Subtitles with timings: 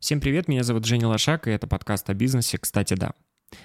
[0.00, 3.12] Всем привет, меня зовут Женя Лошак, и это подкаст о бизнесе «Кстати, да».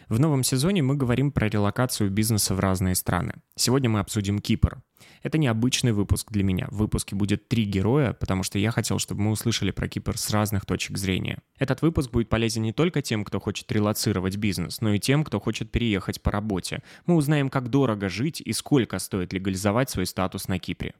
[0.09, 3.35] В новом сезоне мы говорим про релокацию бизнеса в разные страны.
[3.55, 4.81] Сегодня мы обсудим Кипр.
[5.23, 6.67] Это необычный выпуск для меня.
[6.71, 10.29] В выпуске будет три героя, потому что я хотел, чтобы мы услышали про Кипр с
[10.29, 11.39] разных точек зрения.
[11.57, 15.39] Этот выпуск будет полезен не только тем, кто хочет релацировать бизнес, но и тем, кто
[15.39, 16.83] хочет переехать по работе.
[17.05, 20.95] Мы узнаем, как дорого жить и сколько стоит легализовать свой статус на Кипре.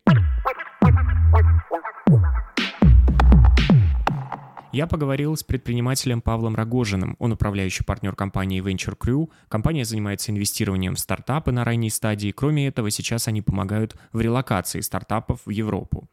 [4.75, 7.15] Я поговорил с предпринимателем Павлом Рогожиным.
[7.19, 9.29] Он управляющий партнер компании Venture Crew.
[9.47, 12.31] Компания занимается инвестированием в стартапы на ранней стадии.
[12.31, 16.09] Кроме этого, сейчас они помогают в релокации стартапов в Европу.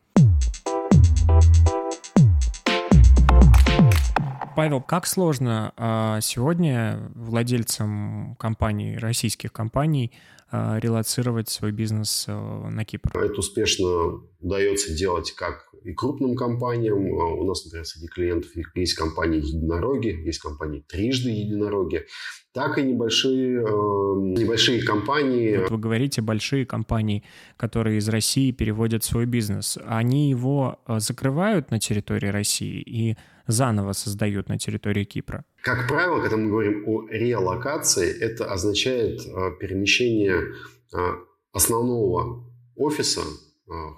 [4.54, 10.12] Павел, как сложно а, сегодня владельцам компаний, российских компаний,
[10.50, 13.16] а, релацировать свой бизнес а, на Кипр?
[13.16, 16.98] Это успешно удается делать как и крупным компаниям.
[16.98, 22.04] У нас, например, среди клиентов есть компании единороги, есть компании трижды единороги,
[22.52, 25.56] так и небольшие, небольшие компании.
[25.56, 27.24] Вот вы говорите, большие компании,
[27.56, 34.48] которые из России переводят свой бизнес, они его закрывают на территории России и заново создают
[34.48, 35.44] на территории Кипра?
[35.62, 40.54] Как правило, когда мы говорим о релокации, это означает э, перемещение
[40.92, 40.98] э,
[41.52, 42.44] основного
[42.76, 43.22] офиса,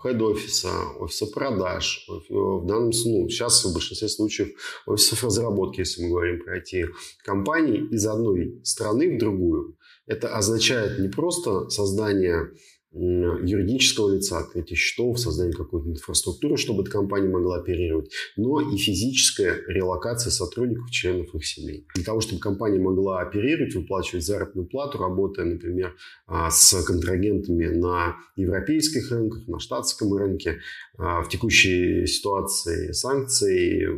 [0.02, 4.48] хед-офиса, э, офиса продаж, в данном случае, ну, сейчас в большинстве случаев
[4.86, 9.76] офисов разработки, если мы говорим про IT-компании, из одной страны в другую.
[10.06, 12.50] Это означает не просто создание
[12.94, 19.62] юридического лица, открытие счетов, создание какой-то инфраструктуры, чтобы эта компания могла оперировать, но и физическая
[19.66, 21.86] релокация сотрудников, членов их семей.
[21.94, 28.16] Для того, чтобы компания могла оперировать, выплачивать заработную плату, работая, например, а, с контрагентами на
[28.36, 30.60] европейских рынках, на штатском рынке,
[30.96, 33.88] а, в текущей ситуации санкций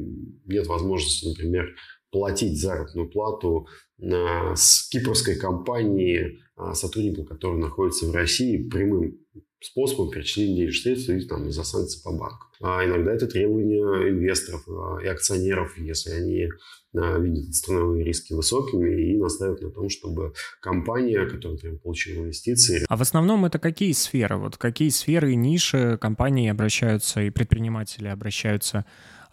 [0.47, 1.75] нет возможности, например,
[2.11, 3.67] платить заработную плату
[4.01, 9.19] а, с кипрской компании а, сотрудникам, которые находятся в России, прямым
[9.61, 12.47] способом перечисления денежных средств и там, из-за санкций по банку.
[12.63, 16.49] А иногда это требования инвесторов а, и акционеров, если они
[16.93, 22.87] видят страновые риски высокими и настаивают на том, чтобы компания, которая, например, получила инвестиции...
[22.89, 24.39] А в основном это какие сферы?
[24.39, 28.85] Вот какие сферы и ниши компании обращаются и предприниматели обращаются а,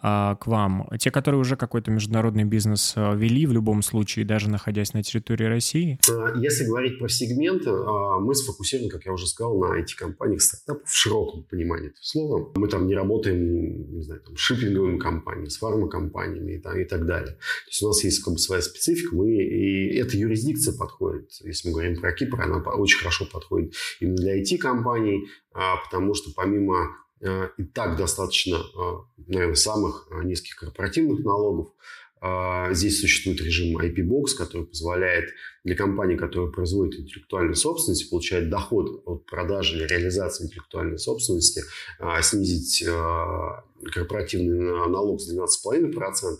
[0.04, 0.88] к вам?
[0.98, 5.44] Те, которые уже какой-то международный бизнес а, вели в любом случае, даже находясь на территории
[5.44, 5.98] России?
[6.10, 10.94] А, если говорить про сегменты, мы сфокусированы, как я уже сказал, на IT-компаниях, стартапов в
[10.94, 12.52] широком понимании этого слова.
[12.54, 17.06] Мы там не работаем, не знаю, там, с шиппинговыми компаниями, с фармакомпаниями и, и так
[17.06, 17.32] далее.
[17.32, 21.30] То есть у нас есть как бы своя специфика, мы, и эта юрисдикция подходит.
[21.42, 26.88] Если мы говорим про Кипр, она очень хорошо подходит именно для IT-компаний, потому что помимо
[27.58, 31.68] и так достаточно, э, наверное, самых э, низких корпоративных налогов.
[32.70, 35.28] Здесь существует режим IP-Box, который позволяет
[35.62, 41.60] для компании, которая производит интеллектуальную собственность, получать доход от продажи или реализации интеллектуальной собственности,
[42.22, 42.82] снизить
[43.92, 46.38] корпоративный налог с 12,5%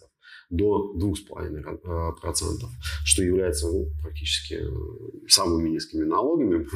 [0.50, 2.34] до 2,5%,
[3.04, 4.60] что является ну, практически
[5.28, 6.66] самыми низкими налогами.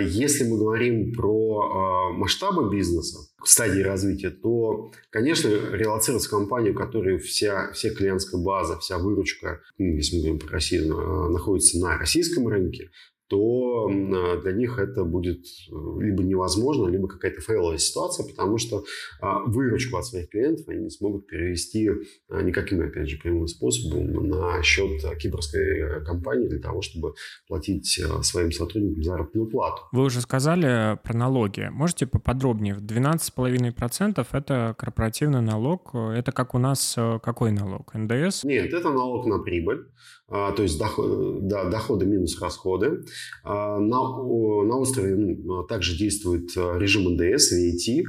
[0.00, 7.70] Если мы говорим про масштабы бизнеса, стадии развития, то, конечно, релацироваться компанию, у которой вся,
[7.72, 10.96] вся клиентская база, вся выручка, ну, если мы говорим про Россию,
[11.30, 12.90] находится на российском рынке,
[13.28, 18.84] то а, для них это будет э, либо невозможно, либо какая-то фейловая ситуация, потому что
[19.20, 21.90] а, выручку от своих клиентов они не смогут перевести
[22.28, 27.14] а, никаким, опять же, прямым способом на счет кипрской э, компании для того, чтобы
[27.46, 29.82] платить своим сотрудникам заработную плату.
[29.92, 31.68] Вы уже сказали про налоги.
[31.70, 32.76] Можете поподробнее?
[32.76, 35.94] 12,5% это корпоративный налог.
[35.94, 37.94] Это как у нас э, какой налог?
[37.94, 38.44] НДС?
[38.44, 39.86] Нет, это налог на прибыль.
[40.30, 43.04] А, то есть доход, да, доходы минус расходы.
[43.44, 48.04] А, на, на острове ну, также действует а, режим НДС, VAT,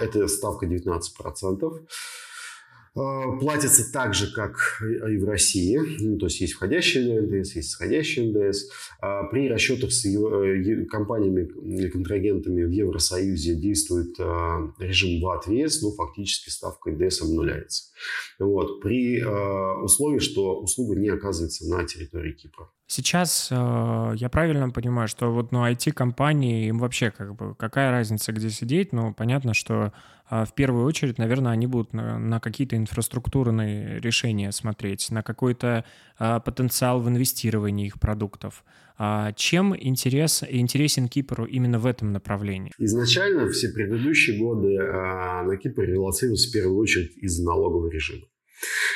[0.00, 1.86] это ставка 19%.
[2.96, 5.78] Э, платится так же, как и в России.
[6.00, 8.70] Ну, то есть есть входящий НДС, есть исходящий НДС.
[9.00, 14.18] А при расчетах с э, компаниями или контрагентами в Евросоюзе действует
[14.78, 17.92] режим ВАТ-ВЕС, но фактически ставка НДС обнуляется.
[18.38, 18.80] Вот.
[18.80, 22.70] При условии, что услуга не оказывается на территории Кипра.
[22.88, 28.32] Сейчас э, я правильно понимаю, что вот ну, IT-компании, им вообще как бы какая разница,
[28.32, 29.92] где сидеть, но понятно, что
[30.30, 35.84] э, в первую очередь, наверное, они будут на, на какие-то инфраструктурные решения смотреть, на какой-то
[36.20, 38.64] э, потенциал в инвестировании их продуктов.
[38.98, 42.72] А чем интерес, интересен Кипру именно в этом направлении?
[42.78, 48.26] Изначально все предыдущие годы э, на Кипр релацировался в первую очередь из налогового режима.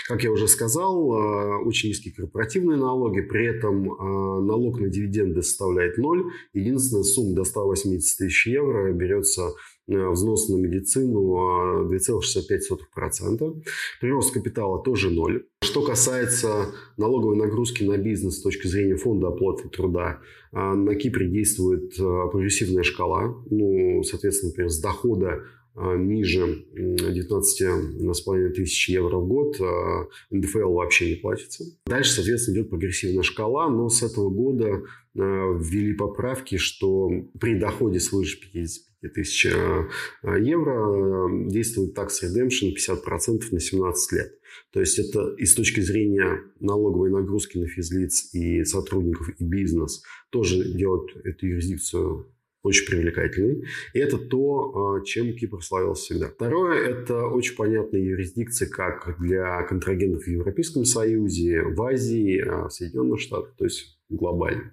[0.06, 5.42] Как я уже сказал, э, очень низкие корпоративные налоги, при этом э, налог на дивиденды
[5.42, 6.24] составляет ноль.
[6.52, 9.52] Единственная сумма до 180 тысяч евро берется
[9.90, 13.62] Э, взнос на медицину 2,65%.
[14.00, 15.46] Прирост капитала тоже ноль.
[15.62, 16.66] Что касается
[16.96, 20.20] налоговой нагрузки на бизнес с точки зрения фонда оплаты труда,
[20.52, 23.36] на Кипре действует прогрессивная шкала.
[23.50, 25.42] Ну, соответственно, например, с дохода
[25.74, 29.56] ниже 19,5 тысяч евро в год
[30.30, 31.64] НДФЛ вообще не платится.
[31.86, 34.82] Дальше, соответственно, идет прогрессивная шкала, но с этого года
[35.14, 39.46] ввели поправки, что при доходе свыше 50 тысяч
[40.22, 44.34] евро действует tax redemption 50% на 17 лет.
[44.72, 50.02] То есть это и с точки зрения налоговой нагрузки на физлиц и сотрудников и бизнес
[50.30, 52.26] тоже делает эту юрисдикцию
[52.62, 53.64] очень привлекательный.
[53.94, 56.28] И это то, э, чем Кипр славился всегда.
[56.28, 63.20] Второе– это очень понятная юрисдикция как для контрагентов в Европейском Союзе, в Азии, в Соединенных
[63.20, 63.54] Штатах.
[63.56, 64.72] То есть глобально.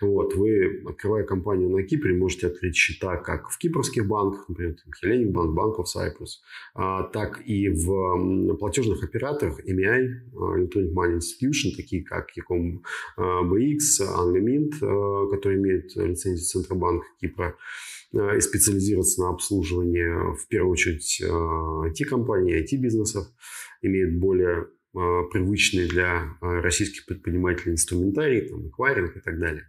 [0.00, 5.32] Вот, вы, открывая компанию на Кипре, можете открыть счета как в кипрских банках, например, Hellenic
[5.32, 6.26] Bank, Bank of
[6.74, 12.80] а, так и в платежных операторах EMI, а, Electronic Money Institution, такие как Ecom
[13.18, 17.56] BX, Anglemint, которые имеют лицензию Центробанка Кипра,
[18.14, 23.26] а, и специализируются на обслуживании, в первую очередь, IT-компаний, IT-бизнесов,
[23.82, 29.64] имеют более а, привычные для а, российских предпринимателей инструментарий, там, эквайринг и так далее.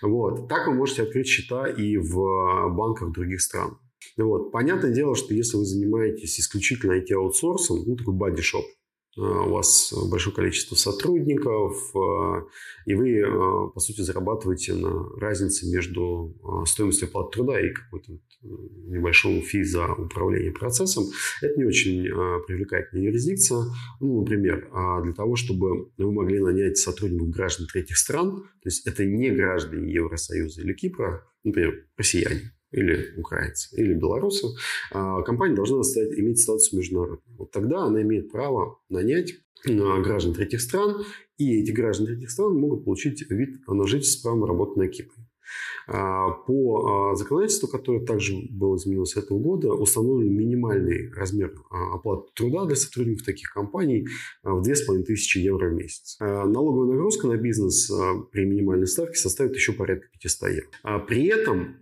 [0.00, 0.48] Вот.
[0.48, 3.78] Так вы можете открыть счета и в банках других стран.
[4.16, 4.52] Вот.
[4.52, 8.83] Понятное дело, что если вы занимаетесь исключительно IT-аутсорсом, ну, такой бади-шоп, а,
[9.16, 12.44] у вас большое количество сотрудников, а,
[12.86, 18.12] и вы, а, по сути, зарабатываете на разнице между стоимостью оплаты труда и какой-то
[18.42, 21.04] небольшому фи за управление процессом.
[21.40, 22.04] Это не очень
[22.46, 23.64] привлекательная юрисдикция.
[24.00, 24.68] Ну, например,
[25.02, 29.92] для того, чтобы вы могли нанять сотрудников граждан третьих стран, то есть это не граждане
[29.92, 34.48] Евросоюза или Кипра, например, россияне, или украинцы, или белорусы,
[34.90, 37.22] а, компания должна стать, иметь статус международного.
[37.38, 39.34] Вот тогда она имеет право нанять
[39.68, 41.04] а, граждан третьих стран,
[41.38, 45.23] и эти граждане третьих стран могут получить вид на жительство с правом работы на Кипре.
[45.86, 51.96] А, по а, законодательству, которое также было изменено с этого года, установлен минимальный размер а,
[51.96, 54.06] оплаты труда для сотрудников таких компаний
[54.42, 56.16] в 2500 евро в месяц.
[56.20, 57.90] Налоговая нагрузка на бизнес
[58.32, 60.98] при минимальной ставке составит еще порядка 500 евро.
[61.00, 61.76] При этом,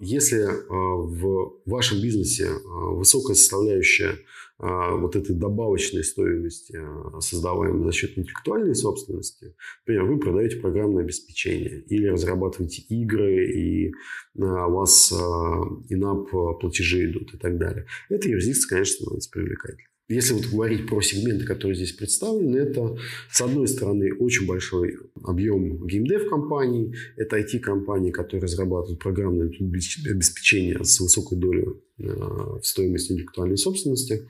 [0.00, 4.18] если в вашем бизнесе высокая составляющая
[4.62, 9.56] вот этой добавочной стоимости, а, создаваемой за счет интеллектуальной собственности.
[9.80, 13.92] Например, вы продаете программное обеспечение или разрабатываете игры, и
[14.38, 16.30] а, у вас инап
[16.60, 17.86] платежи идут и так далее.
[18.08, 19.91] Это юрисдикция, конечно, становится привлекательной.
[20.12, 22.98] Если вот говорить про сегменты, которые здесь представлены, это,
[23.30, 26.94] с одной стороны, очень большой объем геймдев компаний.
[27.16, 31.66] Это IT-компании, которые разрабатывают программное обеспечение с высокой долей
[31.98, 34.28] э, в стоимости интеллектуальной собственности.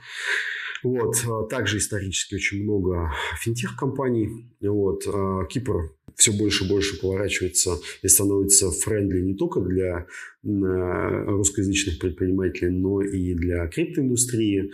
[0.83, 1.17] Вот.
[1.49, 4.47] Также исторически очень много финтех-компаний.
[4.61, 5.03] Вот.
[5.07, 10.07] А Кипр все больше и больше поворачивается и становится френдли не только для
[10.43, 14.73] русскоязычных предпринимателей, но и для криптоиндустрии.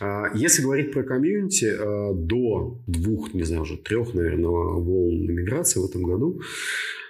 [0.00, 5.80] А, если говорить про комьюнити, а, до двух, не знаю, уже трех, наверное, волн иммиграции
[5.80, 6.40] в этом году,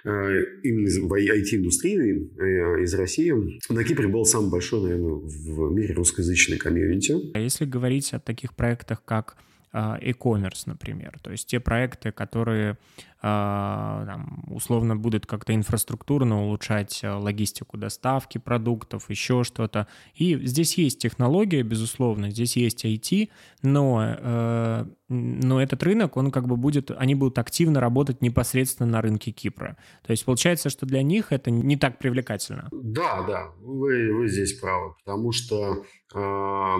[0.03, 3.33] именно из IT-индустрии э, из России,
[3.69, 7.31] на Кипре был самый большой, наверное, в мире русскоязычный комьюнити.
[7.33, 9.37] А если говорить о таких проектах, как
[9.73, 12.77] e-commerce, например, то есть те проекты, которые
[13.21, 19.87] там, условно будет как-то инфраструктурно улучшать э, логистику доставки продуктов, еще что-то.
[20.15, 23.29] И здесь есть технология, безусловно, здесь есть IT,
[23.61, 29.01] но, э, но этот рынок, он как бы будет, они будут активно работать непосредственно на
[29.01, 29.77] рынке Кипра.
[30.03, 32.69] То есть получается, что для них это не так привлекательно.
[32.71, 35.83] Да, да, вы, вы здесь правы, потому что
[36.15, 36.75] э,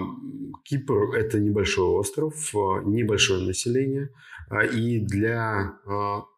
[0.64, 4.08] Кипр это небольшой остров, э, небольшое население,
[4.74, 5.78] и для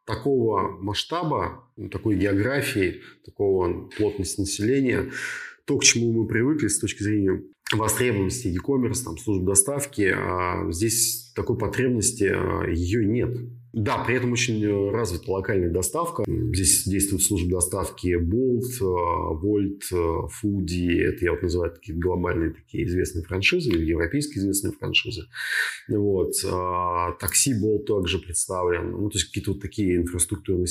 [0.04, 5.10] такого масштаба, ну, такой географии, такого плотности населения,
[5.64, 7.42] то, к чему мы привыкли с точки зрения
[7.72, 13.36] востребованности e-commerce, там, служб доставки, а здесь такой потребности а, ее нет.
[13.74, 16.22] Да, при этом очень э, развита локальная доставка.
[16.26, 21.00] Здесь действуют службы доставки Bolt, э, Volt, э, Foodie.
[21.00, 25.22] Это я вот называю такие глобальные такие известные франшизы или европейские известные франшизы.
[25.88, 26.34] Вот.
[26.44, 28.92] А, такси Bolt также представлен.
[28.92, 30.68] Ну, то есть какие-то вот такие инфраструктурные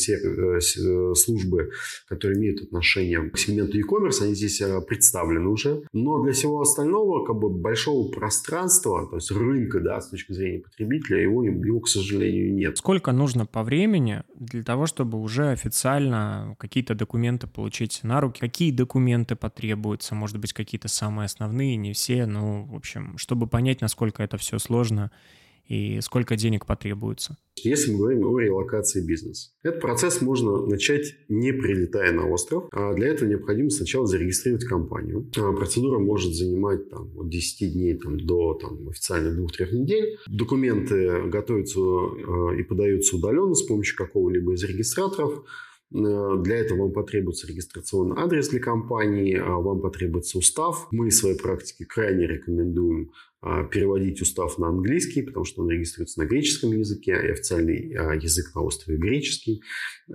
[1.15, 1.71] службы,
[2.07, 5.83] которые имеют отношение к сегменту e-commerce, они здесь представлены уже.
[5.91, 10.59] Но для всего остального как бы большого пространства, то есть рынка, да, с точки зрения
[10.59, 12.77] потребителя, его, его, к сожалению, нет.
[12.77, 18.39] Сколько нужно по времени для того, чтобы уже официально какие-то документы получить на руки?
[18.39, 20.15] Какие документы потребуются?
[20.15, 24.59] Может быть, какие-то самые основные, не все, ну, в общем, чтобы понять, насколько это все
[24.59, 25.11] сложно
[25.67, 27.37] и сколько денег потребуется?
[27.55, 29.51] Если мы говорим о релокации бизнеса.
[29.61, 32.65] Этот процесс можно начать не прилетая на остров.
[32.71, 35.29] А для этого необходимо сначала зарегистрировать компанию.
[35.37, 40.17] А процедура может занимать там, от 10 дней там, до там, официально 2-3 недель.
[40.27, 45.45] Документы готовятся э, и подаются удаленно с помощью какого-либо из регистраторов.
[45.93, 50.87] Э, для этого вам потребуется регистрационный адрес для компании, а вам потребуется устав.
[50.91, 53.11] Мы в своей практике крайне рекомендуем
[53.71, 58.55] переводить устав на английский, потому что он регистрируется на греческом языке, и официальный а, язык
[58.55, 59.61] на острове греческий.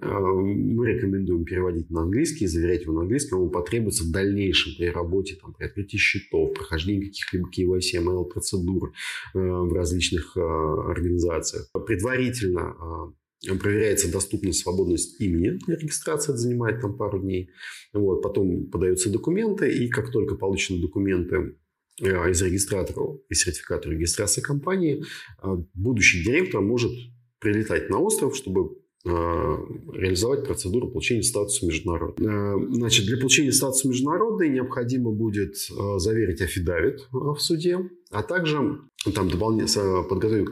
[0.01, 3.43] А, мы рекомендуем переводить на английский, заверять его на английском.
[3.43, 8.93] Он потребуется в дальнейшем при работе, там, при открытии счетов, прохождении каких-либо KYC, ML процедур
[9.35, 11.69] в различных организациях.
[11.87, 13.13] Предварительно
[13.61, 17.51] проверяется доступность, свободность имени для регистрации, это занимает там пару дней.
[17.93, 21.68] Вот, потом подаются документы, и как только получены документы Э,
[22.01, 25.05] из регистратора и сертификата регистрации компании,
[25.43, 26.93] э, будущий директор может
[27.41, 32.75] прилетать на остров, чтобы э, реализовать процедуру получения статуса международного.
[32.75, 35.55] Значит, для получения статуса международный необходимо будет
[35.97, 37.79] заверить афидавит в суде,
[38.11, 38.81] а также
[39.15, 40.49] там дополнительно подготовить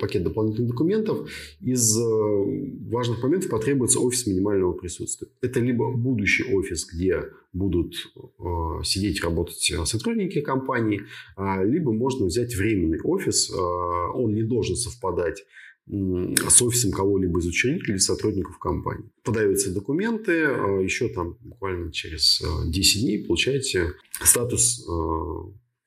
[0.00, 1.28] пакет дополнительных документов.
[1.60, 5.28] Из важных моментов потребуется офис минимального присутствия.
[5.40, 11.02] Это либо будущий офис, где будут э, сидеть, работать сотрудники компании,
[11.36, 13.50] э, либо можно взять временный офис.
[13.50, 15.44] Э, он не должен совпадать
[15.88, 19.08] с офисом кого-либо из учредителей сотрудников компании.
[19.22, 24.92] Подаются документы, э, еще там буквально через 10 дней получаете статус э,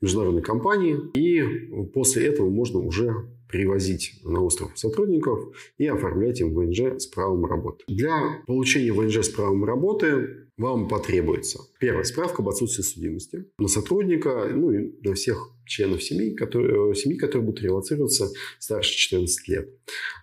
[0.01, 1.41] международной компании, и
[1.93, 3.13] после этого можно уже
[3.49, 7.83] привозить на остров сотрудников и оформлять им ВНЖ с правом работы.
[7.87, 11.59] Для получения ВНЖ с правом работы вам потребуется.
[11.79, 12.03] Первое.
[12.03, 17.45] Справка об отсутствии судимости на сотрудника, ну и на всех членов семьи, которые, семьи, которые
[17.45, 18.27] будут релацироваться
[18.59, 19.69] старше 14 лет.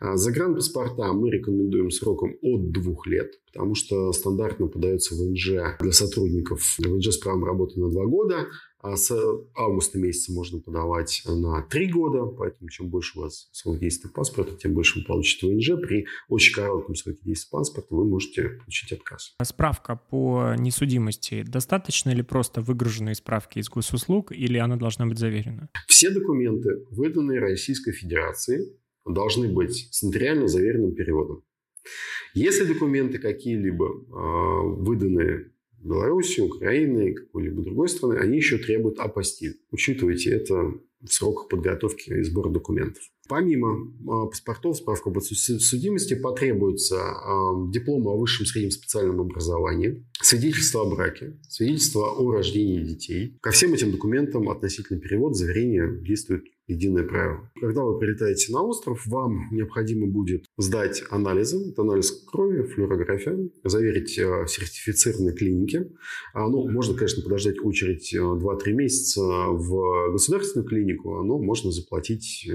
[0.00, 6.76] А загранпаспорта мы рекомендуем сроком от двух лет, потому что стандартно подается ВНЖ для сотрудников
[6.78, 8.46] ВНЖ с правом работы на два года,
[8.82, 9.10] с
[9.56, 14.56] августа месяца можно подавать на три года, поэтому чем больше у вас срок действия паспорта,
[14.56, 15.80] тем больше вы получите ВНЖ.
[15.80, 19.34] При очень коротком сроке действия паспорта вы можете получить отказ.
[19.38, 25.18] А справка по несудимости, достаточно ли просто выгруженной справки из госуслуг или она должна быть
[25.18, 25.68] заверена?
[25.86, 31.42] Все документы, выданные Российской Федерации, должны быть с нотариально заверенным переводом.
[32.34, 39.60] Если документы какие-либо э, выданные Беларуси, Украины, какой-либо другой страны, они еще требуют апостиль.
[39.70, 43.02] Учитывайте это в сроках подготовки и сбора документов.
[43.28, 50.82] Помимо э, паспортов, справка об судимости, потребуется э, диплом о высшем среднем специальном образовании, свидетельство
[50.82, 53.36] о браке, свидетельство о рождении детей.
[53.40, 57.50] Ко всем этим документам относительно перевод заверение действует единое правило.
[57.60, 61.70] Когда вы прилетаете на остров, вам необходимо будет сдать анализы.
[61.70, 65.90] Это анализ крови, флюорография, заверить э, в сертифицированной клинике.
[66.34, 72.48] А, ну, можно, конечно, подождать очередь 2-3 месяца в государственную клинику, но можно заплатить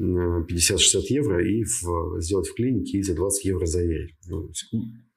[0.00, 4.14] 50-60 евро и в, сделать в клинике и за 20 евро заверить.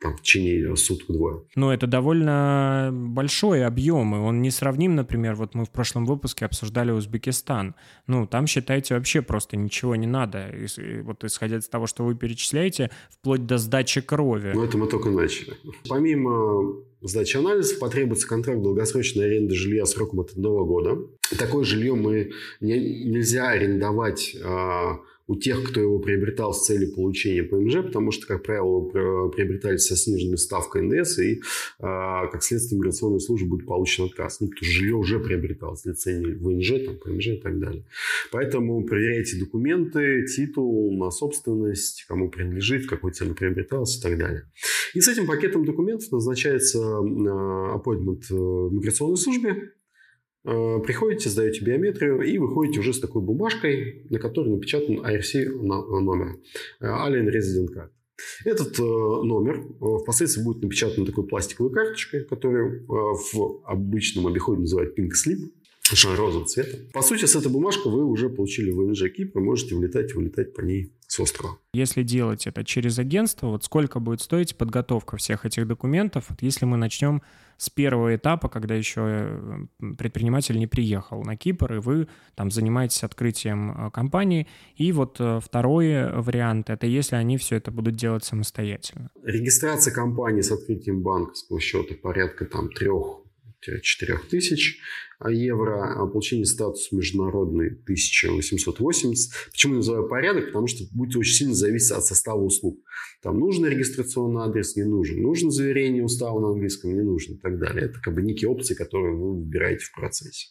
[0.05, 1.41] Там, в течение суток-двое.
[1.55, 6.45] Ну, это довольно большой объем, и он не сравним, например, вот мы в прошлом выпуске
[6.45, 7.73] обсуждали Узбекистан.
[8.05, 10.49] Ну, там, считайте, вообще просто ничего не надо.
[10.49, 14.51] И, вот исходя из того, что вы перечисляете, вплоть до сдачи крови.
[14.53, 15.53] Ну, это мы только начали.
[15.89, 20.99] Помимо сдачи анализов потребуется контракт долгосрочной аренды жилья сроком от одного года.
[21.39, 22.31] Такое жилье мы
[22.61, 28.27] не, нельзя арендовать а, у тех, кто его приобретал с целью получения ПМЖ, потому что,
[28.27, 28.87] как правило,
[29.29, 31.41] приобретались со сниженной ставкой НДС, и,
[31.79, 34.39] а, как следствие, миграционной службы будет получен отказ.
[34.39, 37.85] Ну, потому что жилье уже приобреталось цели ВНЖ, там, ПМЖ и так далее.
[38.31, 44.43] Поэтому проверяйте документы, титул на собственность, кому принадлежит, какой цели приобреталось и так далее.
[44.93, 49.84] И с этим пакетом документов назначается а, appointment в миграционной службе, Э,
[50.45, 56.37] приходите, сдаете биометрию и выходите уже с такой бумажкой, на которой напечатан IRC номер.
[56.79, 57.89] Э, Alien Resident Card.
[58.45, 59.63] Этот э, номер
[60.03, 65.39] впоследствии будет напечатан такой пластиковой карточкой, которую в обычном обиходе называют Pink Slip.
[65.91, 66.77] Розового цвета.
[66.93, 70.61] По сути, с этой бумажкой вы уже получили ВНЖ Кипра, можете влетать и вылетать по
[70.61, 71.57] ней с острова.
[71.73, 76.65] Если делать это через агентство, вот сколько будет стоить подготовка всех этих документов, вот если
[76.65, 77.21] мы начнем
[77.57, 83.03] с первого этапа, когда еще э, предприниматель не приехал на Кипр, и вы там занимаетесь
[83.03, 84.47] открытием э, компании.
[84.75, 89.09] И вот э, второй вариант— это если они все это будут делать самостоятельно.
[89.23, 93.24] Регистрация компании с открытием банковского счета порядка там трех
[93.81, 94.79] 4 тысяч
[95.27, 99.51] евро, а получение статуса международный 1880.
[99.51, 100.47] Почему называю порядок?
[100.47, 102.79] Потому что будет очень сильно зависеть от состава услуг.
[103.21, 105.21] Там нужен регистрационный адрес, не нужен.
[105.21, 107.85] Нужно заверение устава на английском, не нужно и так далее.
[107.85, 110.49] Это как бы некие опции, которые вы выбираете в процессе.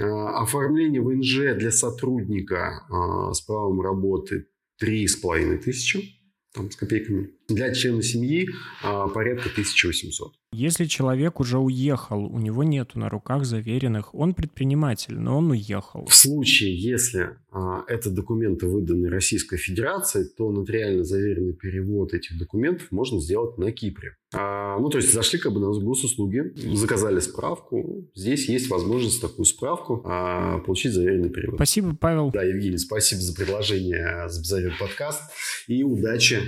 [0.00, 4.46] А, оформление ВНЖ для сотрудника а, с правом работы
[4.82, 6.18] 3,5 тысячи
[6.52, 7.37] там, с копейками.
[7.48, 8.46] Для члена семьи
[8.82, 10.34] а, порядка 1800.
[10.52, 16.04] Если человек уже уехал, у него нету на руках заверенных, он предприниматель, но он уехал.
[16.06, 22.88] В случае, если а, это документы выданы Российской Федерацией, то нотариально заверенный перевод этих документов
[22.90, 24.16] можно сделать на Кипре.
[24.34, 28.10] А, ну, то есть зашли как бы на госуслуги, заказали справку.
[28.14, 31.56] Здесь есть возможность такую справку а, получить заверенный перевод.
[31.56, 32.30] Спасибо, Павел.
[32.30, 35.22] Да, Евгений, спасибо за предложение записать подкаст
[35.66, 36.42] и удачи.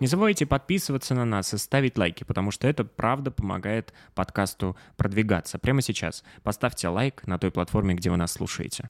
[0.00, 5.58] Не забывайте подписываться на нас и ставить лайки, потому что это правда помогает подкасту продвигаться.
[5.58, 8.84] Прямо сейчас поставьте лайк на той платформе, где вы нас слушаете.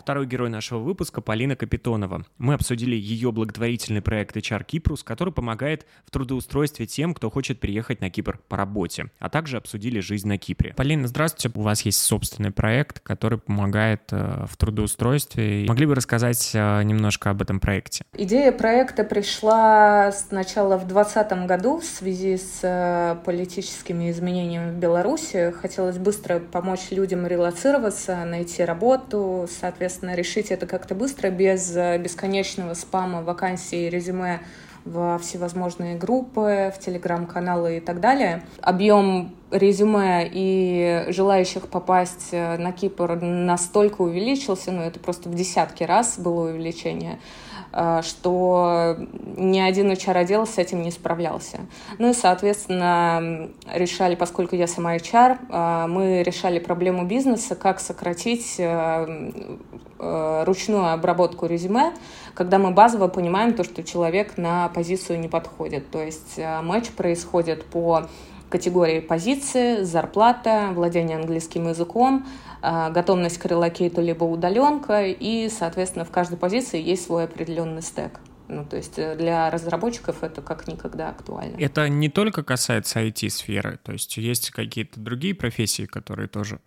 [0.00, 2.24] Второй герой нашего выпуска– Полина Капитонова.
[2.38, 8.00] Мы обсудили ее благотворительный проект HR Кипрус, который помогает в трудоустройстве тем, кто хочет приехать
[8.00, 10.72] на Кипр по работе, а также обсудили жизнь на Кипре.
[10.74, 11.50] Полина, здравствуйте.
[11.54, 15.66] У вас есть собственный проект, который помогает э, в трудоустройстве.
[15.68, 18.02] Могли бы рассказать э, немножко об этом проекте?
[18.14, 25.52] Идея проекта пришла сначала в 2020 году в связи с э, политическими изменениями в Беларуси.
[25.60, 31.98] Хотелось быстро помочь людям релацироваться, найти работу, соответственно, соответственно, решить это как-то быстро, без э,
[31.98, 34.40] бесконечного спама вакансий и резюме
[34.84, 38.42] во всевозможные группы, в телеграм-каналы и так далее.
[38.62, 45.82] Объем резюме и желающих попасть э, на Кипр настолько увеличился, ну это просто в десятки
[45.82, 47.18] раз было увеличение,
[48.02, 48.96] что
[49.36, 51.60] ни один HR-отдел с этим не справлялся.
[51.98, 58.56] Ну и, соответственно, решали, поскольку я сама HR, э, мы решали проблему бизнеса, как сократить
[58.58, 59.56] э,
[59.98, 61.92] ручную обработку резюме,
[62.34, 65.90] когда мы базово понимаем то, что человек на позицию не подходит.
[65.90, 68.06] То есть матч происходит по
[68.50, 72.26] категории позиции, зарплата, владение английским языком,
[72.60, 78.20] а, готовность к релокейту либо удаленка, и, соответственно, в каждой позиции есть свой определенный стек.
[78.48, 81.56] Ну, то есть э, для разработчиков это как никогда актуально.
[81.56, 86.58] Это не только касается IT-сферы, то есть есть какие-то другие профессии, которые тоже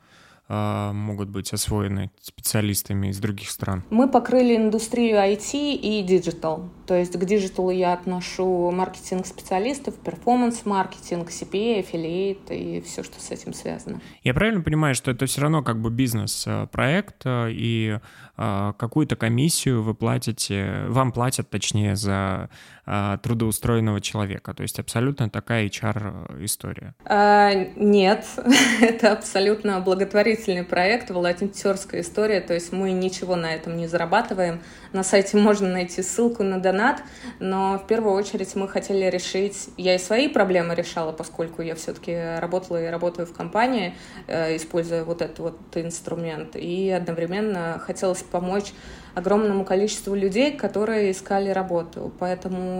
[0.49, 3.83] могут быть освоены специалистами из других стран?
[3.89, 6.69] Мы покрыли индустрию IT и digital.
[6.85, 13.31] То есть к digital у я отношу маркетинг-специалистов, performance-маркетинг, CPA, affiliate и все, что с
[13.31, 14.01] этим связано.
[14.23, 17.99] Я правильно понимаю, что это все равно как бы бизнес-проект, э, и
[18.37, 24.53] э, какую-то комиссию вы платите, вам платят, точнее, за э, трудоустроенного человека.
[24.53, 26.95] То есть абсолютно такая HR-история.
[27.05, 28.25] А, нет,
[28.81, 32.41] это абсолютно благотворительный проект, волонтерская история.
[32.41, 34.61] То есть мы ничего на этом не зарабатываем.
[34.91, 37.01] На сайте можно найти ссылку на донат,
[37.39, 39.69] но в первую очередь мы хотели решить...
[39.77, 43.95] Я и свои проблемы решала, поскольку я все-таки работала и работаю в компании,
[44.27, 46.57] э, используя вот этот вот инструмент.
[46.57, 48.73] И одновременно хотелось помочь
[49.15, 52.11] огромному количеству людей, которые искали работу.
[52.19, 52.72] Поэтому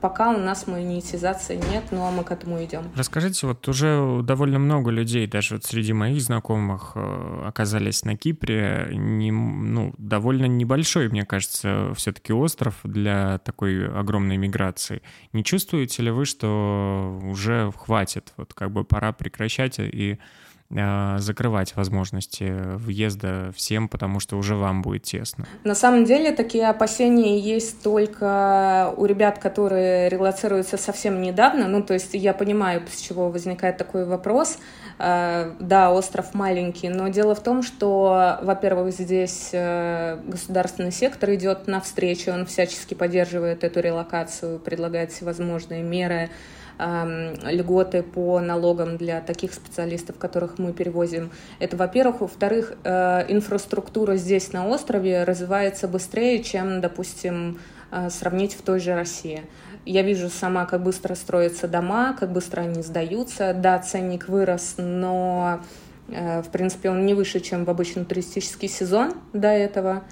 [0.00, 2.84] Пока у нас монетизации нет, но мы к этому идем.
[2.94, 8.90] Расскажите, вот уже довольно много людей, даже вот среди моих знакомых, э, оказались на Кипре.
[8.92, 15.02] Не, ну, довольно небольшой, мне кажется, все-таки остров для такой огромной миграции.
[15.32, 20.24] Не чувствуете ли вы, что уже хватит, вот как бы пора прекращать и а,
[20.70, 25.46] закрывать возможности въезда всем, потому что уже вам будет тесно?
[25.64, 31.68] На самом деле такие опасения есть только у ребят, которые релацируются совсем недавно.
[31.68, 34.58] Ну, то есть я понимаю, с чего возникает такой вопрос.
[35.00, 41.68] А, да, остров маленький, но дело в том, что, во-первых, здесь э, государственный сектор идет
[41.68, 46.30] навстречу, он всячески поддерживает эту релокацию, предлагает всевозможные меры,
[46.78, 51.30] льготы по налогам для таких специалистов, которых мы перевозим.
[51.58, 52.20] Это, во-первых.
[52.20, 57.58] Во-вторых, э, инфраструктура здесь, на острове, развивается быстрее, чем, допустим,
[57.90, 59.42] э, сравнить в той же России.
[59.84, 63.54] Я вижу сама, как быстро строятся дома, как быстро они сдаются.
[63.54, 65.60] Да, ценник вырос, но,
[66.08, 70.04] э, в принципе, он не выше, чем в обычный туристический сезон до этого.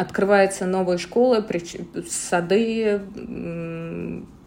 [0.00, 1.44] Открываются новые школы,
[2.08, 3.02] сады,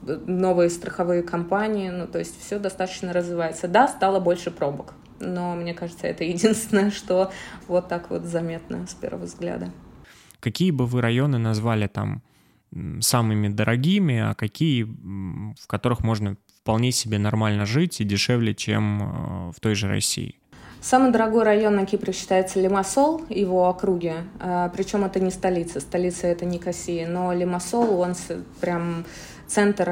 [0.02, 3.68] новые страховые компании, ну, то есть все достаточно развивается.
[3.68, 7.32] Да, стало больше пробок, но мне кажется, это единственное, что
[7.68, 9.72] вот так вот заметно с первого взгляда.
[10.40, 12.24] Какие бы вы районы назвали там
[13.02, 19.52] самыми дорогими, а какие, в которых можно вполне себе нормально жить и дешевле, чем э,
[19.52, 20.40] в той же России?
[20.84, 24.16] Самый дорогой район на Кипре считается Лимассол, его округи.
[24.42, 28.16] Э, Причем это не столица, столица это Никосия, но Лимассол, он
[28.60, 29.06] прям
[29.48, 29.90] центр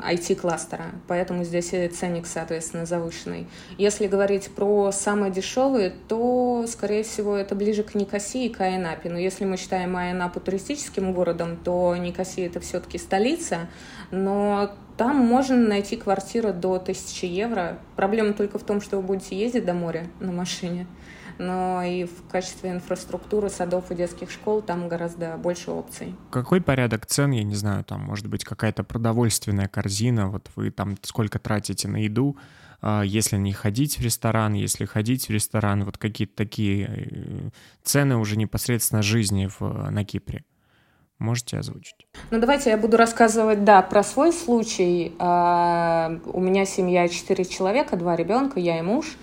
[0.00, 3.46] IT-кластера, поэтому здесь и ценник, соответственно, завышенный.
[3.78, 9.10] Если говорить про самые дешевые, то, скорее всего, это ближе к Никосии и к Айнапе.
[9.10, 13.68] Но если мы считаем Айнапу туристическим городом, то Никосия это все-таки столица,
[14.10, 17.78] но там можно найти квартиру до 1000 евро.
[17.96, 20.86] Проблема только в том, что вы будете ездить до моря на машине
[21.40, 26.14] но и в качестве инфраструктуры садов и детских школ там гораздо больше опций.
[26.30, 30.96] Какой порядок цен, я не знаю, там может быть какая-то продовольственная корзина, вот вы там
[31.02, 32.36] сколько тратите на еду,
[32.82, 37.50] а, если не ходить в ресторан, если ходить в ресторан, вот какие-то такие э,
[37.82, 40.44] цены уже непосредственно жизни в, на Кипре.
[41.18, 42.06] Можете озвучить?
[42.30, 45.14] Ну, давайте я буду рассказывать, да, про свой случай.
[45.18, 49.16] А, у меня семья четыре человека, два ребенка, я и муж.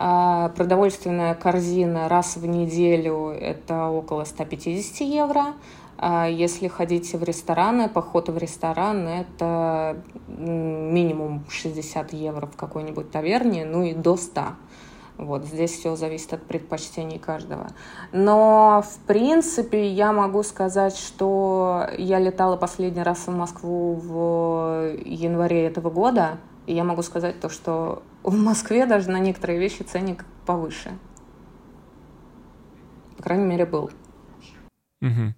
[0.00, 5.54] А, продовольственная корзина раз в неделю– это около 150 евро.
[5.96, 9.96] А если ходите в рестораны, поход в ресторан– это
[10.28, 14.42] минимум 60 евро в какой-нибудь таверне, ну и до 100.
[15.16, 17.66] Вот здесь все зависит от предпочтений каждого.
[18.12, 25.66] Но, в принципе, я могу сказать, что я летала последний раз в Москву в январе
[25.66, 30.26] этого года, и я могу сказать то, что в Москве даже на некоторые вещи ценник
[30.44, 30.98] повыше.
[33.16, 33.90] По крайней мере, был.
[35.00, 35.34] Угу.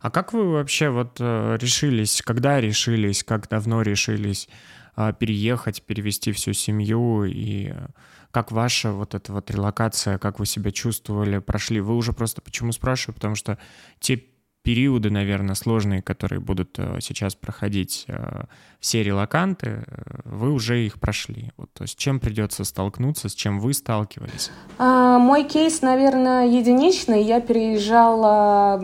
[0.00, 4.48] А как вы вообще вот э, решились, когда решились, как давно решились
[4.96, 7.86] э, переехать, перевести всю семью и э,
[8.30, 11.80] как ваша вот эта вот релокация, как вы себя чувствовали, прошли?
[11.80, 13.14] Вы уже просто почему спрашиваю?
[13.14, 13.58] Потому что
[14.00, 14.22] те
[14.68, 18.42] периоды, наверное, сложные, которые будут э, сейчас проходить э,
[18.80, 19.82] все релаканты, э,
[20.26, 21.52] вы уже их прошли.
[21.56, 24.50] Вот, то есть чем придется столкнуться, с чем вы сталкивались?
[24.76, 27.22] А, мой кейс, наверное, единичный.
[27.22, 28.78] Я переезжала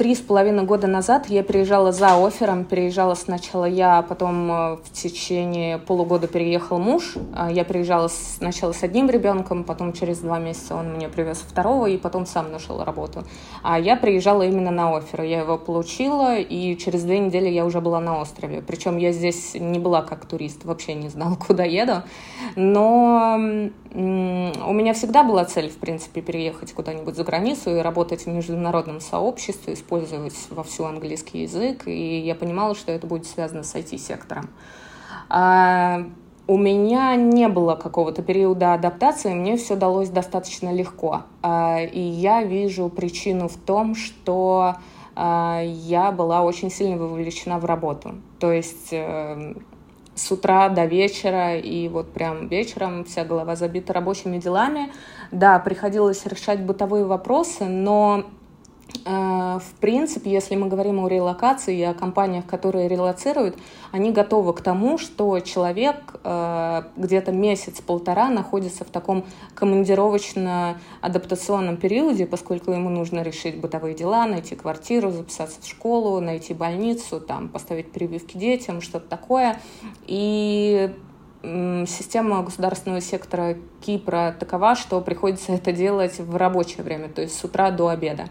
[0.00, 2.64] три с половиной года назад я переезжала за офером.
[2.64, 7.16] Переезжала сначала я, а потом э, в течение полугода переехал муж.
[7.36, 11.84] А я переезжала сначала с одним ребенком, потом через два месяца он мне привез второго,
[11.84, 13.24] и потом сам нашел работу.
[13.62, 15.20] А я приезжала именно на офер.
[15.20, 18.62] Я его получила, и через две недели я уже была на острове.
[18.62, 22.04] Причем я здесь не была как турист, вообще не знала, куда еду.
[22.56, 23.38] Но
[23.92, 29.00] у меня всегда была цель, в принципе, переехать куда-нибудь за границу и работать в международном
[29.00, 34.48] сообществе, использовать вовсю английский язык, и я понимала, что это будет связано с IT-сектором.
[35.28, 36.04] А
[36.46, 41.22] у меня не было какого-то периода адаптации, мне все далось достаточно легко.
[41.42, 44.76] А, и я вижу причину в том, что
[45.16, 48.14] а, я была очень сильно вовлечена в работу.
[48.38, 49.54] То есть э,
[50.14, 54.92] с утра до вечера, и вот прям вечером вся голова забита рабочими делами.
[55.32, 58.24] Да, приходилось решать бытовые вопросы, но
[59.04, 63.56] в принципе, если мы говорим о релокации и о компаниях, которые релоцируют,
[63.92, 69.24] они готовы к тому, что человек э, где-то месяц-полтора находится в таком
[69.54, 77.20] командировочно-адаптационном периоде, поскольку ему нужно решить бытовые дела, найти квартиру, записаться в школу, найти больницу,
[77.20, 79.60] там, поставить прививки детям, что-то такое.
[80.06, 80.90] И
[81.42, 87.44] система государственного сектора Кипра такова, что приходится это делать в рабочее время, то есть с
[87.44, 88.26] утра до обеда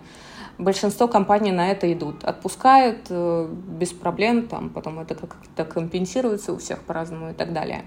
[0.60, 2.24] большинство компаний на это идут.
[2.24, 7.84] Отпускают э, без проблем, там, потом это как-то компенсируется у всех по-разному и так далее.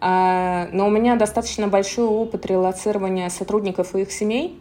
[0.00, 4.60] А, но у меня достаточно большой опыт релацирования сотрудников и их семей,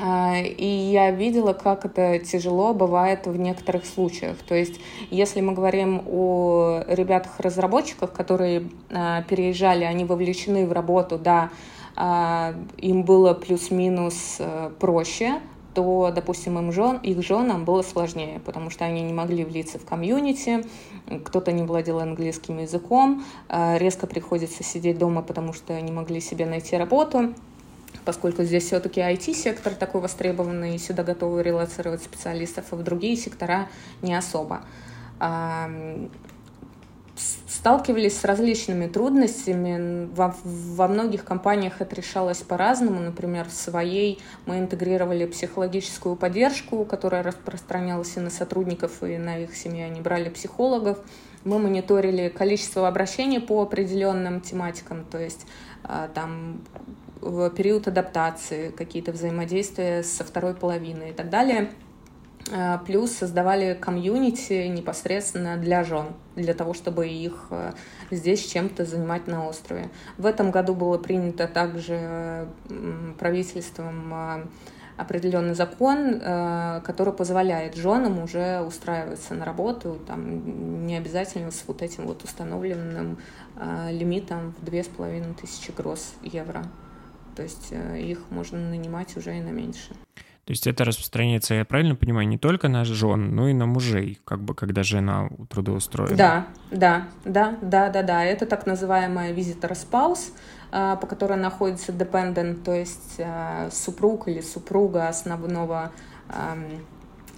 [0.00, 4.36] а, и я видела, как это тяжело бывает в некоторых случаях.
[4.46, 4.80] То есть,
[5.10, 11.50] если мы говорим о ребятах-разработчиках, которые а, переезжали, они вовлечены в работу, да,
[12.78, 15.40] им было плюс-минус э, проще,
[15.74, 19.84] то, допустим, им жен, их женам было сложнее, потому что они не могли влиться в
[19.84, 20.64] комьюнити,
[21.24, 26.46] кто-то не владел английским языком, э, резко приходится сидеть дома, потому что не могли себе
[26.46, 27.34] найти работу.
[28.04, 33.68] поскольку здесь все-таки IT-сектор такой востребованный, и сюда готовы релацировать специалистов, а в другие сектора
[34.00, 34.62] не особо
[37.48, 40.08] сталкивались с различными трудностями.
[40.14, 43.00] Во, во многих компаниях это решалось по-разному.
[43.00, 49.54] Например, в своей мы интегрировали психологическую поддержку, которая распространялась и на сотрудников, и на их
[49.56, 49.82] семьи.
[49.82, 50.98] Они брали психологов.
[51.44, 55.46] Мы мониторили количество обращений по определенным тематикам, то есть
[55.82, 56.60] а, там
[57.20, 61.70] в период адаптации, какие-то взаимодействия со второй половиной и так далее.
[62.52, 67.72] А, плюс создавали комьюнити непосредственно для жен, для того, чтобы их э,
[68.10, 69.90] здесь чем-то занимать на острове.
[70.16, 72.48] В этом году было принято также
[73.18, 74.46] правительством а,
[74.96, 81.82] определенный закон, э, который позволяет женам уже устраиваться на работу, там не обязательно с вот
[81.82, 83.18] этим вот установленным
[83.56, 86.64] э, лимитом в две с половиной тысячи гроз евро.
[87.36, 89.94] То есть их можно нанимать уже и на меньше.
[90.50, 94.18] То есть это распространяется, я правильно понимаю, не только на жен, но и на мужей,
[94.24, 96.16] как бы когда жена трудоустроена.
[96.16, 98.24] Да, да, да, да, да, да.
[98.24, 100.32] Это так называемая visitor spouse,
[100.72, 105.92] а, по которой находится dependent, то есть а, супруг или супруга основного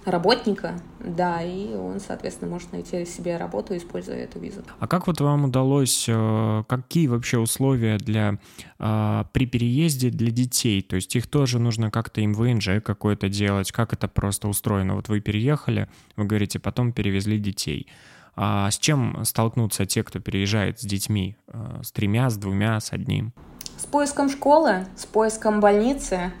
[0.05, 4.63] работника, да, и он, соответственно, может найти себе работу, используя эту визу.
[4.79, 8.37] А как вот вам удалось, э, какие вообще условия для
[8.79, 10.81] э, при переезде для детей?
[10.81, 14.95] То есть их тоже нужно как-то им ВНЖ какое-то делать, как это просто устроено?
[14.95, 17.87] Вот вы переехали, вы говорите, потом перевезли детей.
[18.35, 21.35] А с чем столкнутся те, кто переезжает с детьми?
[21.47, 23.33] Э, с тремя, с двумя, с одним?
[23.77, 26.31] С поиском школы, с поиском больницы.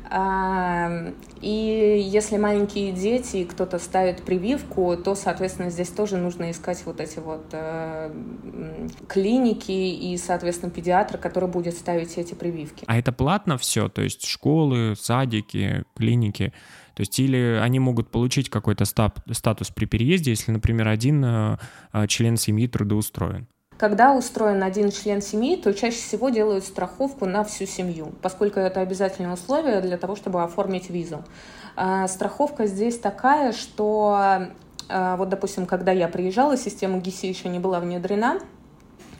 [1.41, 7.19] И если маленькие дети, кто-то ставит прививку, то, соответственно, здесь тоже нужно искать вот эти
[7.19, 8.13] вот э,
[9.09, 12.85] клиники и, соответственно, педиатра, который будет ставить эти прививки.
[12.87, 13.89] А это платно все?
[13.89, 16.53] То есть школы, садики, клиники?
[16.93, 21.57] То есть или они могут получить какой-то статус при переезде, если, например, один э,
[22.07, 23.47] член семьи трудоустроен?
[23.77, 28.81] Когда устроен один член семьи, то чаще всего делают страховку на всю семью, поскольку это
[28.81, 31.23] обязательное условие для того, чтобы оформить визу.
[31.75, 34.47] А, страховка здесь такая, что
[34.89, 38.39] а, вот, допустим, когда я приезжала, система ГИСИ еще не была внедрена,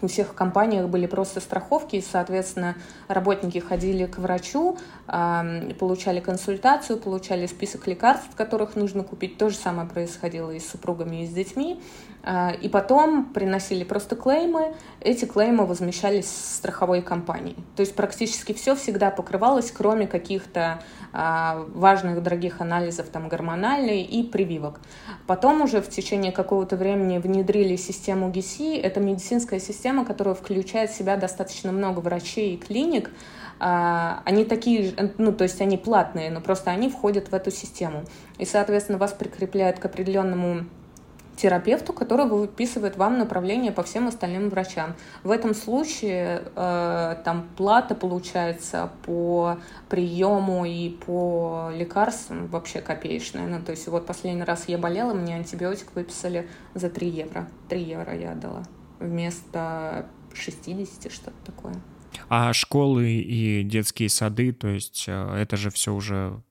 [0.03, 2.75] у всех компаниях были просто страховки, и, соответственно,
[3.07, 9.37] работники ходили к врачу, получали консультацию, получали список лекарств, которых нужно купить.
[9.37, 11.81] То же самое происходило и с супругами, и с детьми.
[12.25, 17.57] А, и потом приносили просто клеймы, эти клеймы возмещались страховой компанией.
[17.75, 20.81] То есть практически все всегда покрывалось, кроме каких-то
[21.11, 24.79] а, важных дорогих анализов там гормональной и прививок.
[25.27, 28.77] Потом уже в течение какого-то времени внедрили систему ГИСИ.
[28.77, 33.11] Это медицинская система, которая включает в себя достаточно много врачей и клиник,
[33.59, 38.05] а, они такие, ну, то есть они платные, но просто они входят в эту систему.
[38.37, 40.65] И, соответственно, вас прикрепляют к определенному
[41.35, 44.95] терапевту, который выписывает вам направление по всем остальным врачам.
[45.23, 49.57] В этом случае э, там плата получается по
[49.89, 53.47] приему и по лекарствам вообще копеечная.
[53.47, 57.47] Ну, то есть вот последний раз я болела, мне антибиотик выписали за 3 евро.
[57.69, 58.63] 3 евро я отдала
[58.99, 61.75] вместо 60, что-то такое.
[62.29, 66.41] А школы и детские сады, то есть э, это же все уже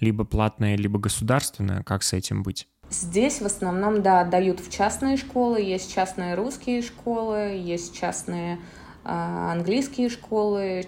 [0.00, 1.82] либо платное, либо государственное.
[1.82, 2.68] Как с этим быть?
[2.90, 5.60] Здесь в основном, да, отдают в частные школы.
[5.60, 8.58] Есть частные русские школы, есть частные
[9.06, 10.86] а, английские школы,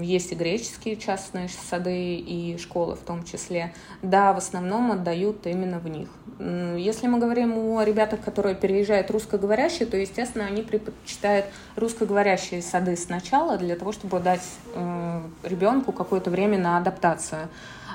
[0.00, 3.74] есть и греческие частные сады и школы в том числе.
[4.02, 6.08] Да, в основном отдают именно в них.
[6.38, 13.56] Если мы говорим о ребятах, которые переезжают русскоговорящие, то, естественно, они предпочитают русскоговорящие сады сначала
[13.56, 17.48] для того, чтобы дать э, ребенку какое-то время на адаптацию.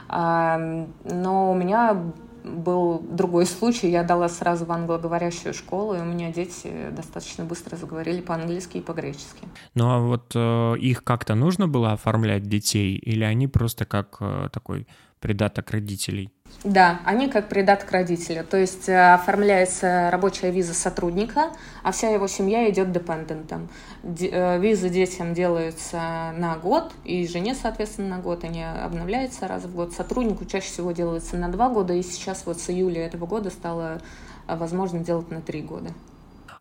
[0.09, 1.97] Но у меня
[2.43, 3.89] был другой случай.
[3.89, 8.81] Я дала сразу в англоговорящую школу, и у меня дети достаточно быстро заговорили по-английски и
[8.81, 9.47] по-гречески.
[9.75, 14.49] Ну а вот э, их как-то нужно было оформлять детей, или они просто как э,
[14.51, 14.87] такой
[15.21, 16.31] придаток родителей?
[16.63, 18.43] Да, они как придаток родителя.
[18.43, 23.69] То есть э, оформляется рабочая виза сотрудника, а вся его семья идет депендентом.
[24.03, 28.43] Э, визы детям делаются на год, и жене, соответственно, на год.
[28.43, 29.93] Они обновляются раз в год.
[29.93, 34.01] Сотруднику чаще всего делается на два года, и сейчас вот с июля этого года стало
[34.47, 35.91] э, возможно делать на три года.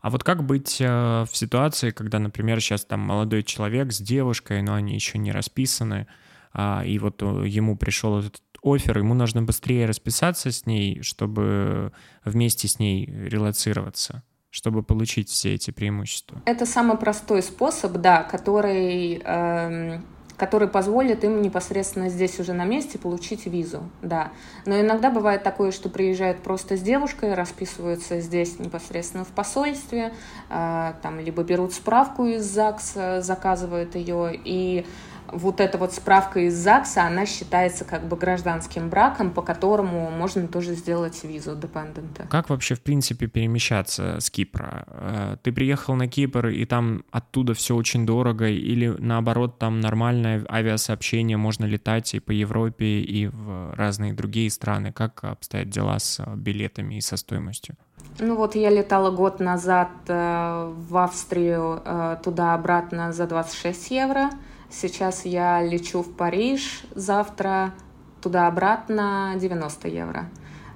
[0.01, 4.73] А вот как быть в ситуации, когда, например, сейчас там молодой человек с девушкой, но
[4.73, 6.07] они еще не расписаны,
[6.55, 11.93] а, и вот ему пришел этот офер, ему нужно быстрее расписаться с ней, чтобы
[12.25, 16.43] вместе с ней релацироваться чтобы получить все эти преимущества?
[16.45, 20.01] Это самый простой способ, да, который, э,
[20.37, 24.33] который позволит им непосредственно здесь уже на месте получить визу, да.
[24.67, 30.13] Но иногда бывает такое, что приезжают просто с девушкой, расписываются здесь непосредственно в посольстве,
[30.49, 34.85] э, там либо берут справку из ЗАГСа, заказывают ее, и
[35.33, 40.47] вот эта вот справка из ЗАГСа, она считается как бы гражданским браком, по которому можно
[40.49, 42.27] тоже сделать визу депендента.
[42.31, 44.85] Как вообще, в принципе, перемещаться с Кипра?
[44.89, 50.45] Э, ты приехал на Кипр, и там оттуда все очень дорого, или наоборот, там нормальное
[50.49, 54.93] авиасообщение, можно летать и по Европе, и в разные другие страны?
[54.93, 57.77] Как обстоят дела с билетами и со стоимостью?
[58.19, 64.31] Ну вот я летала год назад э, в Австрию э, туда-обратно за 26 евро.
[64.71, 67.75] Сейчас я лечу в Париж завтра,
[68.23, 70.31] туда-обратно 90 евро.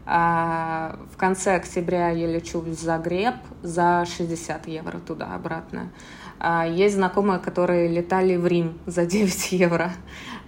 [0.06, 5.92] А в конце октября я лечу в Загреб за 60 евро туда-обратно.
[6.40, 9.92] А есть знакомые, которые летали в Рим за 9 евро.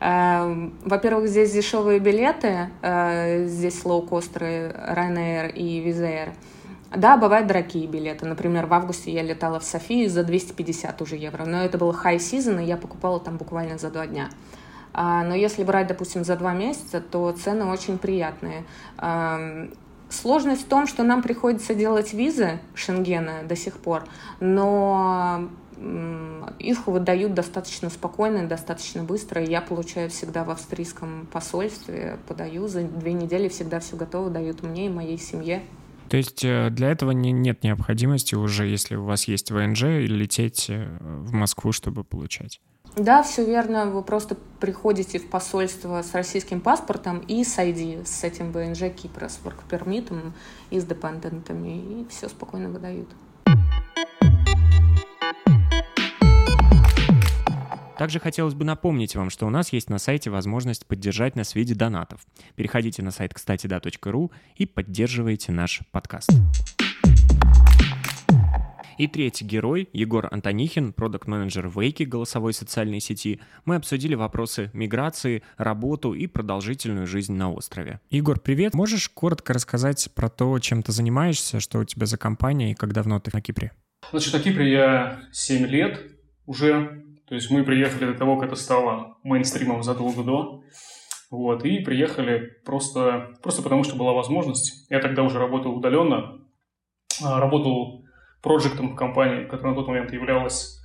[0.00, 6.28] А, во-первых, здесь дешевые билеты, а, здесь лоукостеры Ryanair и Wizz Air.
[6.94, 8.26] Да, бывают дорогие билеты.
[8.26, 12.18] Например, в августе я летала в Софию за 250 уже евро, но это был high
[12.18, 14.28] season, и я покупала там буквально за два дня.
[14.92, 18.64] А, но если брать, допустим, за два месяца, то цены очень приятные.
[20.08, 24.04] Сложность в том, что нам приходится делать визы Шенгена до сих пор,
[24.38, 25.48] но
[26.58, 29.42] их выдают достаточно спокойно, достаточно быстро.
[29.42, 34.62] И я получаю всегда в австрийском посольстве, подаю за две недели, всегда все готово дают
[34.62, 35.62] мне и моей семье.
[36.08, 40.66] То есть э, для этого не, нет необходимости уже, если у вас есть ВНЖ, лететь
[40.68, 42.60] э, в Москву, чтобы получать?
[42.96, 43.86] Да, все верно.
[43.86, 49.28] Вы просто приходите в посольство с российским паспортом и с ID, с этим ВНЖ Кипра,
[49.28, 50.32] с work
[50.70, 53.08] и с депендентами, и все спокойно выдают.
[57.98, 61.56] Также хотелось бы напомнить вам, что у нас есть на сайте возможность поддержать нас в
[61.56, 62.20] виде донатов.
[62.54, 66.30] Переходите на сайт кстати да.ру и поддерживайте наш подкаст.
[68.98, 76.14] И третий герой, Егор Антонихин, продукт-менеджер Вейки, голосовой социальной сети, мы обсудили вопросы миграции, работу
[76.14, 78.00] и продолжительную жизнь на острове.
[78.10, 78.72] Егор, привет.
[78.72, 82.94] Можешь коротко рассказать про то, чем ты занимаешься, что у тебя за компания и как
[82.94, 83.72] давно ты на Кипре?
[84.10, 86.00] Значит, на Кипре я 7 лет
[86.46, 87.05] уже.
[87.28, 90.62] То есть мы приехали до того, как это стало мейнстримом задолго до.
[91.30, 94.88] Вот, и приехали просто, просто потому, что была возможность.
[94.90, 96.40] Я тогда уже работал удаленно,
[97.22, 98.04] а, работал
[98.42, 100.80] проектом в компании, которая на тот момент являлась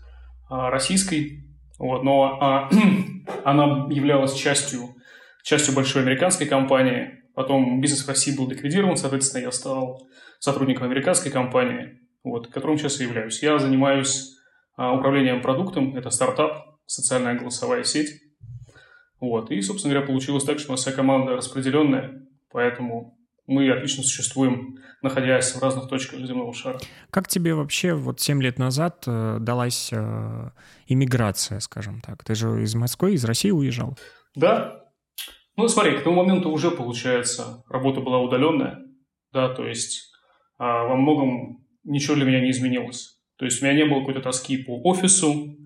[0.49, 1.43] а, российской,
[1.77, 2.69] вот, но а,
[3.43, 4.95] она являлась частью,
[5.43, 7.19] частью большой американской компании.
[7.35, 10.07] Потом бизнес в России был ликвидирован, соответственно, я стал
[10.39, 13.43] сотрудником американской компании, вот, которым сейчас и являюсь.
[13.43, 14.40] Я занимаюсь
[14.77, 15.95] управлением продуктом.
[15.95, 18.21] Это стартап, социальная голосовая сеть.
[19.19, 19.51] Вот.
[19.51, 24.79] И, собственно говоря, получилось так, что у нас вся команда распределенная, поэтому мы отлично существуем,
[25.01, 26.79] находясь в разных точках земного шара.
[27.09, 30.49] Как тебе вообще вот 7 лет назад э, далась э,
[30.87, 32.23] иммиграция, скажем так?
[32.23, 33.97] Ты же из Москвы, из России уезжал?
[34.35, 34.85] Да.
[35.57, 38.79] Ну, смотри, к тому моменту уже, получается, работа была удаленная,
[39.33, 40.11] да, то есть
[40.59, 43.20] э, во многом ничего для меня не изменилось.
[43.41, 45.57] То есть у меня не было какой-то тоски по офису,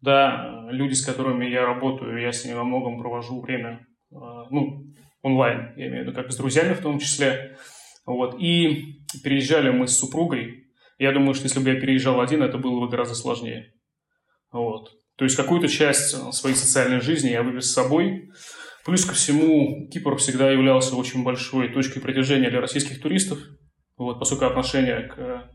[0.00, 4.86] да, люди, с которыми я работаю, я с ними во многом провожу время, а, ну,
[5.20, 7.58] онлайн, я имею в виду, как с друзьями в том числе,
[8.06, 12.56] вот, и переезжали мы с супругой, я думаю, что если бы я переезжал один, это
[12.56, 13.74] было бы гораздо сложнее,
[14.50, 14.88] вот,
[15.18, 18.30] то есть какую-то часть своей социальной жизни я вывез с собой,
[18.86, 23.38] плюс ко всему Кипр всегда являлся очень большой точкой притяжения для российских туристов,
[23.98, 25.50] вот, поскольку отношение к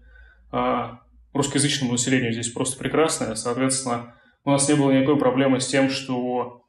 [0.51, 0.99] а,
[1.33, 3.35] русскоязычному населению здесь просто прекрасная.
[3.35, 6.65] Соответственно, у нас не было никакой проблемы с тем, что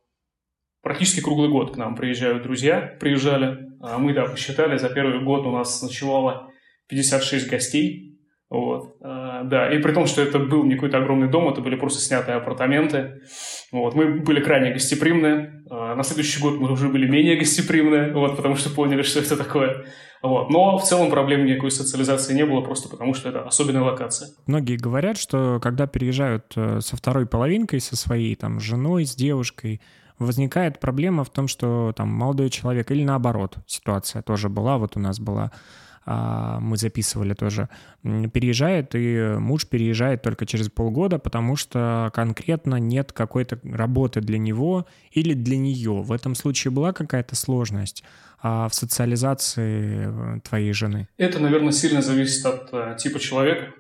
[0.83, 3.71] практически круглый год к нам приезжают друзья, приезжали.
[3.81, 6.51] А мы, да, посчитали, за первый год у нас ночевало
[6.89, 8.19] 56 гостей.
[8.49, 8.97] Вот.
[9.49, 12.37] Да, и при том, что это был не какой-то огромный дом, это были просто снятые
[12.37, 13.23] апартаменты.
[13.73, 13.95] Вот.
[13.95, 15.65] Мы были крайне гостеприимны.
[15.71, 19.37] А, на следующий год мы уже были менее гостеприимны, вот, потому что поняли, что это
[19.37, 19.85] такое.
[20.23, 20.49] Вот.
[20.51, 24.29] Но в целом проблем никакой социализации не было, просто потому что это особенная локация.
[24.47, 29.81] Многие говорят, что когда переезжают э, со второй половинкой, со своей там женой, с девушкой,
[30.19, 35.01] возникает проблема в том, что там молодой человек или наоборот ситуация тоже была, вот у
[35.01, 35.51] нас была
[36.07, 37.69] мы записывали тоже,
[38.03, 44.87] переезжает, и муж переезжает только через полгода, потому что конкретно нет какой-то работы для него
[45.11, 46.03] или для нее.
[46.03, 48.05] В этом случае была какая-то сложность
[48.47, 51.09] а в социализации э, твоей жены?
[51.17, 53.73] Это, наверное, сильно зависит от а, типа человека,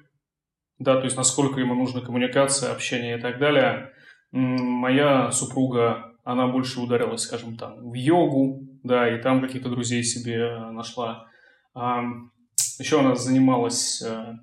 [0.79, 3.91] да, то есть насколько ему нужна коммуникация, общение и так далее.
[4.33, 10.59] моя супруга, она больше ударилась, скажем, там, в йогу, да, и там каких-то друзей себе
[10.71, 11.27] нашла.
[11.75, 14.35] Еще она занималась э,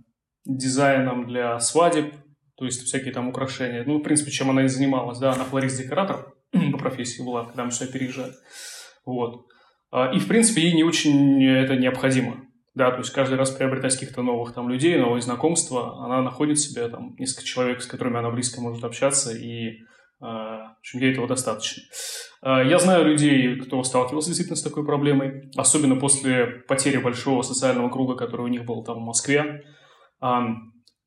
[0.45, 2.13] дизайном для свадеб,
[2.55, 3.83] то есть всякие там украшения.
[3.85, 6.33] Ну, в принципе, чем она и занималась, да, она флорист-декоратор
[6.71, 8.33] по профессии была, когда мы сюда переезжали.
[9.05, 9.45] Вот.
[9.91, 12.45] А, и, в принципе, ей не очень это необходимо.
[12.73, 16.87] Да, то есть каждый раз приобретать каких-то новых там людей, новые знакомства, она находит себе
[16.87, 19.79] там несколько человек, с которыми она близко может общаться, и
[20.21, 21.83] общем, ей этого достаточно.
[22.41, 27.89] А, я знаю людей, кто сталкивался действительно с такой проблемой, особенно после потери большого социального
[27.89, 29.63] круга, который у них был там в Москве.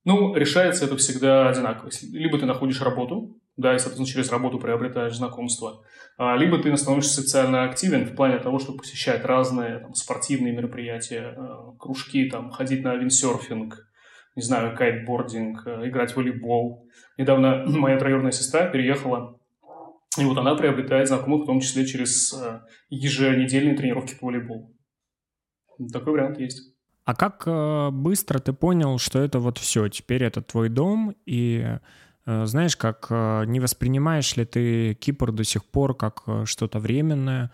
[0.05, 1.91] Ну, решается это всегда одинаково.
[2.13, 5.83] Либо ты находишь работу, да, и, соответственно, через работу приобретаешь знакомства,
[6.19, 11.35] а, либо ты становишься социально активен в плане того, чтобы посещать разные там, спортивные мероприятия,
[11.37, 13.89] а, кружки, там, ходить на виндсерфинг,
[14.37, 16.87] не знаю, кайтбординг, а, играть в волейбол.
[17.17, 19.39] Недавно моя троюродная сестра переехала,
[20.19, 22.35] и вот она приобретает знакомых, в том числе через
[22.89, 24.75] еженедельные тренировки по волейболу.
[25.93, 26.75] Такой вариант есть.
[27.05, 31.79] А как э, быстро ты понял, что это вот все, теперь это твой дом, и
[32.25, 37.51] э, знаешь, как э, не воспринимаешь ли ты Кипр до сих пор как что-то временное,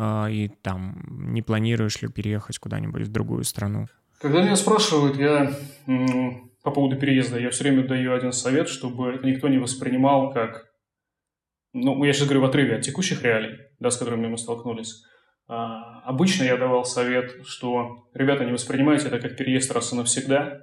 [0.00, 1.04] и там
[1.34, 3.88] не планируешь ли переехать куда-нибудь в другую страну?
[4.20, 5.52] Когда меня спрашивают, я
[6.62, 10.71] по поводу переезда, я все время даю один совет, чтобы это никто не воспринимал как...
[11.72, 15.02] Ну, я сейчас говорю в отрыве от текущих реалий, да, с которыми мы столкнулись.
[15.48, 20.60] А, обычно я давал совет, что, ребята, не воспринимайте это как переезд раз и навсегда,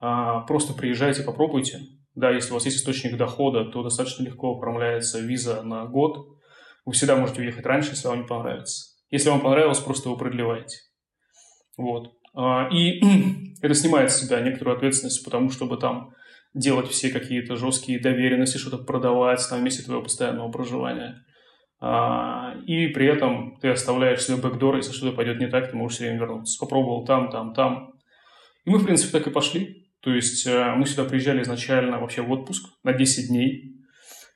[0.00, 1.80] а просто приезжайте, попробуйте.
[2.14, 6.26] Да, если у вас есть источник дохода, то достаточно легко оформляется виза на год.
[6.84, 8.96] Вы всегда можете уехать раньше, если вам не понравится.
[9.10, 10.78] Если вам понравилось, просто его продлеваете.
[11.76, 12.12] Вот.
[12.34, 13.00] А, и
[13.62, 16.14] это снимает с себя некоторую ответственность, потому чтобы там
[16.56, 21.22] делать все какие-то жесткие доверенности, что-то продавать на месте твоего постоянного проживания.
[21.78, 25.98] А, и при этом ты оставляешь себе бэкдор, если что-то пойдет не так, ты можешь
[25.98, 26.58] все время вернуться.
[26.58, 27.92] Попробовал там, там, там.
[28.64, 29.86] И мы, в принципе, так и пошли.
[30.00, 33.74] То есть э, мы сюда приезжали изначально вообще в отпуск на 10 дней.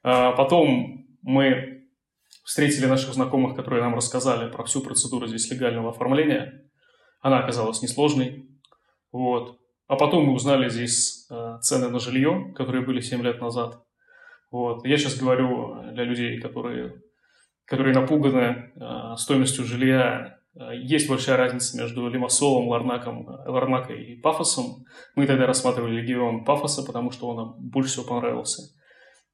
[0.03, 1.87] А потом мы
[2.45, 6.65] встретили наших знакомых, которые нам рассказали про всю процедуру здесь легального оформления.
[7.21, 8.47] Она оказалась несложной.
[9.13, 9.60] Вот.
[9.91, 13.83] А потом мы узнали здесь э, цены на жилье, которые были 7 лет назад.
[14.53, 14.87] Вот.
[14.87, 17.03] Я сейчас говорю для людей, которые
[17.65, 20.39] которые напуганы э, стоимостью жилья.
[20.55, 24.85] Э, есть большая разница между Лимассолом, Ларнаком, Ларнакой и Пафосом.
[25.17, 28.73] Мы тогда рассматривали регион Пафоса, потому что он нам больше всего понравился.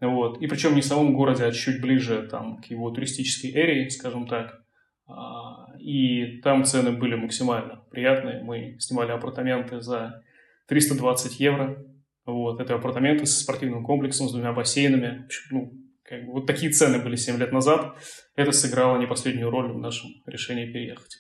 [0.01, 0.41] Вот.
[0.41, 4.27] И причем не в самом городе, а чуть ближе там, к его туристической эре, скажем
[4.27, 4.63] так.
[5.07, 8.43] А, и там цены были максимально приятные.
[8.43, 10.23] Мы снимали апартаменты за
[10.69, 11.85] 320 евро.
[12.25, 12.61] Вот.
[12.61, 15.29] Это апартаменты с спортивным комплексом, с двумя бассейнами.
[15.51, 17.97] Ну, как бы, вот такие цены были 7 лет назад.
[18.35, 21.17] Это сыграло не последнюю роль в нашем решении переехать.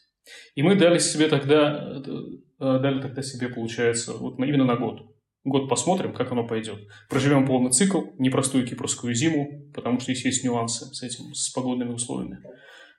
[0.55, 5.12] И мы дали себе тогда, э, дали тогда себе, получается, вот именно на год.
[5.44, 6.80] Год посмотрим, как оно пойдет.
[7.09, 11.90] Проживем полный цикл, непростую кипрскую зиму, потому что здесь есть нюансы с этим, с погодными
[11.90, 12.40] условиями.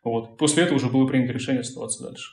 [0.04, 0.38] Вот.
[0.38, 2.32] После этого уже было принято решение оставаться дальше.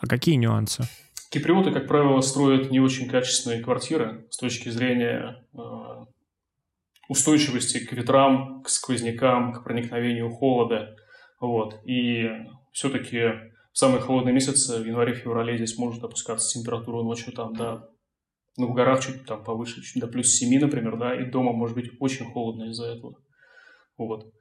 [0.00, 0.84] А какие нюансы?
[1.30, 5.58] Киприоты, как правило, строят не очень качественные квартиры с точки зрения э,
[7.08, 10.96] устойчивости к ветрам, к сквознякам, к проникновению холода.
[11.38, 11.80] Вот.
[11.84, 12.30] И
[12.72, 13.18] все-таки
[13.72, 17.90] в самые холодные месяцы, в январе-феврале, здесь может опускаться температура ночью там до,
[18.56, 21.76] ну, в горах чуть там повыше, чуть до плюс 7, например, да, и дома может
[21.76, 23.16] быть очень холодно из-за этого.
[23.98, 24.32] Вот.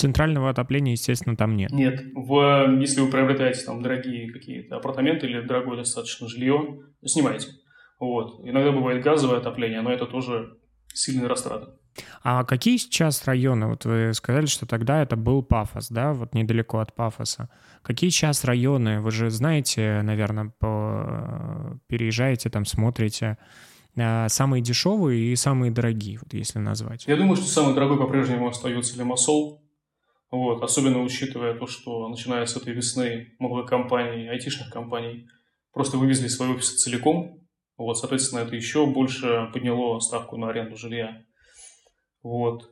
[0.00, 1.70] Центрального отопления, естественно, там нет.
[1.70, 2.00] Нет.
[2.14, 7.48] В, если вы приобретаете там дорогие какие-то апартаменты или дорогое достаточно жилье, снимайте.
[7.98, 8.40] Вот.
[8.44, 10.56] Иногда бывает газовое отопление, но это тоже
[10.94, 11.66] сильные растраты.
[12.22, 13.66] А какие сейчас районы?
[13.66, 17.50] Вот вы сказали, что тогда это был Пафос, да, вот недалеко от Пафоса.
[17.82, 19.00] Какие сейчас районы?
[19.00, 21.78] Вы же знаете, наверное, по...
[21.88, 23.36] переезжаете там, смотрите.
[23.98, 27.04] А, самые дешевые и самые дорогие, вот если назвать.
[27.06, 29.62] Я думаю, что самый дорогой по-прежнему остается Лимассол.
[30.30, 35.28] Вот, особенно учитывая то, что начиная с этой весны много компаний, айтишных компаний,
[35.72, 37.40] просто вывезли свои офисы целиком.
[37.76, 41.24] Вот, соответственно, это еще больше подняло ставку на аренду жилья.
[42.22, 42.70] Вот.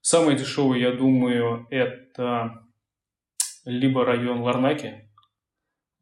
[0.00, 2.66] Самый дешевый, я думаю, это
[3.64, 5.06] либо район Ларнаки,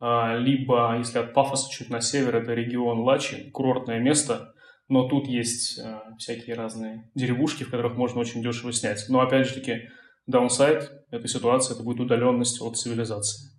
[0.00, 4.54] а, либо, если от Пафоса чуть на север, это регион Лачи, курортное место,
[4.86, 9.06] но тут есть а, всякие разные деревушки, в которых можно очень дешево снять.
[9.08, 9.88] Но, опять же таки,
[10.26, 13.50] даунсайд этой ситуации, это будет удаленность от цивилизации.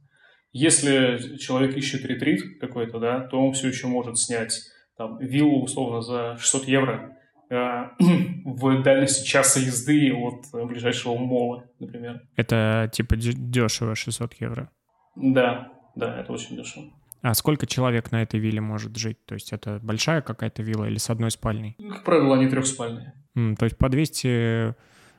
[0.51, 4.61] Если человек ищет ретрит какой-то, да, то он все еще может снять
[4.97, 7.17] там, виллу условно за 600 евро
[7.49, 7.55] э,
[8.45, 12.21] в дальности часа езды от ближайшего мола, например.
[12.37, 14.69] Это типа дешево, 600 евро?
[15.15, 16.85] Да, да, это очень дешево.
[17.21, 19.25] А сколько человек на этой вилле может жить?
[19.25, 21.75] То есть это большая какая-то вилла или с одной спальней?
[21.89, 23.13] Как правило, они трехспальные.
[23.35, 24.75] Mm, то есть по 200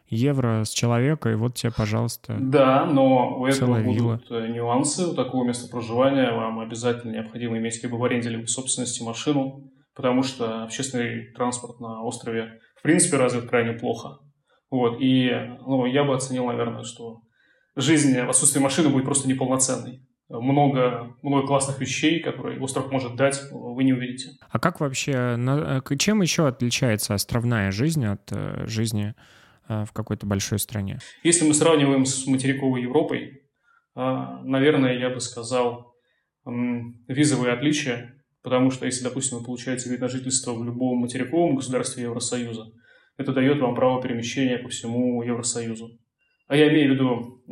[0.08, 4.46] евро с человека, и вот тебе, пожалуйста, Да, но у этого будут вилла.
[4.46, 5.06] нюансы.
[5.06, 9.70] У такого места проживания вам обязательно необходимо иметь либо в аренде, либо в собственности машину,
[9.94, 14.18] потому что общественный транспорт на острове в принципе развит крайне плохо.
[14.70, 15.30] Вот, и
[15.66, 17.20] ну, я бы оценил, наверное, что
[17.76, 23.40] жизнь в отсутствии машины будет просто неполноценной много, много классных вещей, которые остров может дать,
[23.50, 24.30] вы не увидите.
[24.50, 29.14] А как вообще, э, чем еще отличается островная жизнь от э, жизни э,
[29.68, 30.98] в какой-то большой стране?
[31.22, 33.42] Если мы сравниваем с материковой Европой,
[33.94, 35.94] наверное, я бы сказал
[37.08, 42.04] визовые отличия, потому что если, допустим, вы получаете вид на жительство в любом материковом государстве
[42.04, 42.72] Евросоюза,
[43.16, 45.98] это дает вам право перемещения по всему Евросоюзу.
[46.46, 47.42] А я имею в виду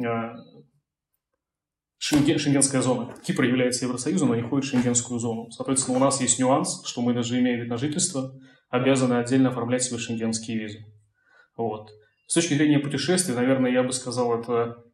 [1.99, 3.15] Шенген, шенгенская зона.
[3.25, 5.51] Кипр является Евросоюзом, но не входит в шенгенскую зону.
[5.51, 8.39] Соответственно, у нас есть нюанс, что мы даже имея вид на жительство,
[8.69, 10.85] обязаны отдельно оформлять себе шенгенские визы.
[11.57, 11.91] Вот.
[12.27, 14.85] С точки зрения путешествий, наверное, я бы сказал, это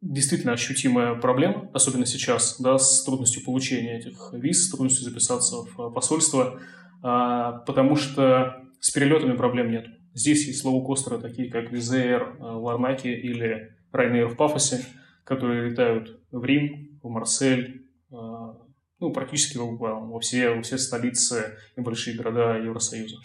[0.00, 5.90] действительно ощутимая проблема, особенно сейчас, да, с трудностью получения этих виз, с трудностью записаться в
[5.90, 6.60] посольство,
[7.02, 9.86] а, потому что с перелетами проблем нет.
[10.14, 14.84] Здесь есть лоукостеры, такие как Визеер в Ларнаке или Ryanair в Пафосе,
[15.24, 18.58] которые летают в Рим, в Марсель, а,
[18.98, 23.16] ну, практически во, все, во все столицы и большие города Евросоюза.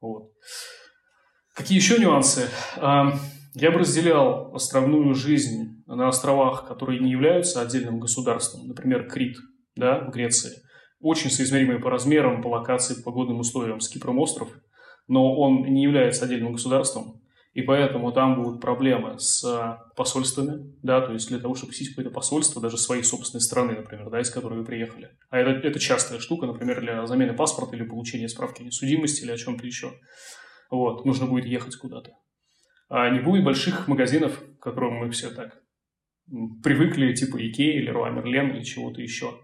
[0.00, 0.32] Вот.
[1.54, 2.48] Какие еще нюансы?
[2.78, 3.12] А,
[3.54, 9.36] я бы разделял островную жизнь на островах, которые не являются отдельным государством, например, Крит
[9.76, 10.62] да, в Греции,
[11.00, 14.48] очень соизмеримый по размерам, по локации, по погодным условиям с Кипром остров,
[15.06, 17.20] но он не является отдельным государством,
[17.52, 21.90] и поэтому там будут проблемы с э, посольствами, да, то есть для того, чтобы посетить
[21.90, 25.10] какое-то посольство, даже своей собственной страны, например, да, из которой вы приехали.
[25.30, 29.30] А это, это частая штука, например, для замены паспорта или получения справки о несудимости или
[29.30, 29.92] о чем-то еще.
[30.70, 32.12] Вот, нужно будет ехать куда-то.
[32.88, 35.60] А не будет больших магазинов, к которым мы все так
[36.62, 39.40] привыкли, типа Икеи или Руа Мерлен или чего-то еще.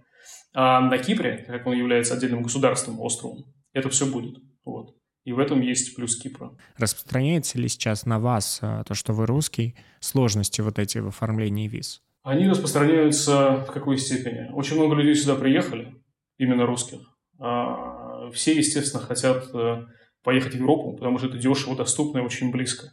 [0.52, 4.38] А на Кипре, как он является отдельным государством, островом, это все будет.
[4.64, 4.96] Вот.
[5.24, 6.56] И в этом есть плюс Кипра.
[6.76, 11.68] Распространяется ли сейчас на вас а, то, что вы русский, сложности вот эти в оформлении
[11.68, 12.02] виз?
[12.22, 14.50] Они распространяются в какой степени?
[14.52, 15.94] Очень много людей сюда приехали,
[16.38, 17.00] именно русских.
[17.38, 19.86] А все, естественно, хотят э,
[20.22, 22.92] поехать в Европу, потому что это дешево, доступно и очень близко.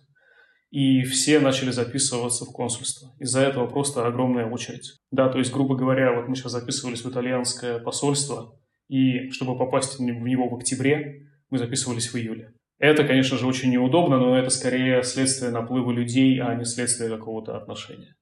[0.69, 3.13] И все начали записываться в консульство.
[3.19, 4.99] Из-за этого просто огромная очередь.
[5.11, 8.53] Да, то есть, грубо говоря, вот мы сейчас записывались в итальянское посольство,
[8.89, 12.53] и чтобы попасть в него в октябре, мы записывались в июле.
[12.79, 17.57] Это, конечно же, очень неудобно, но это скорее следствие наплыва людей, а не следствие какого-то
[17.57, 18.15] отношения.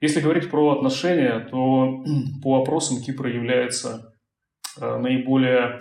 [0.00, 2.04] Если говорить про отношения, то
[2.42, 4.12] по опросам Кипр является
[4.80, 5.78] э, наиболее,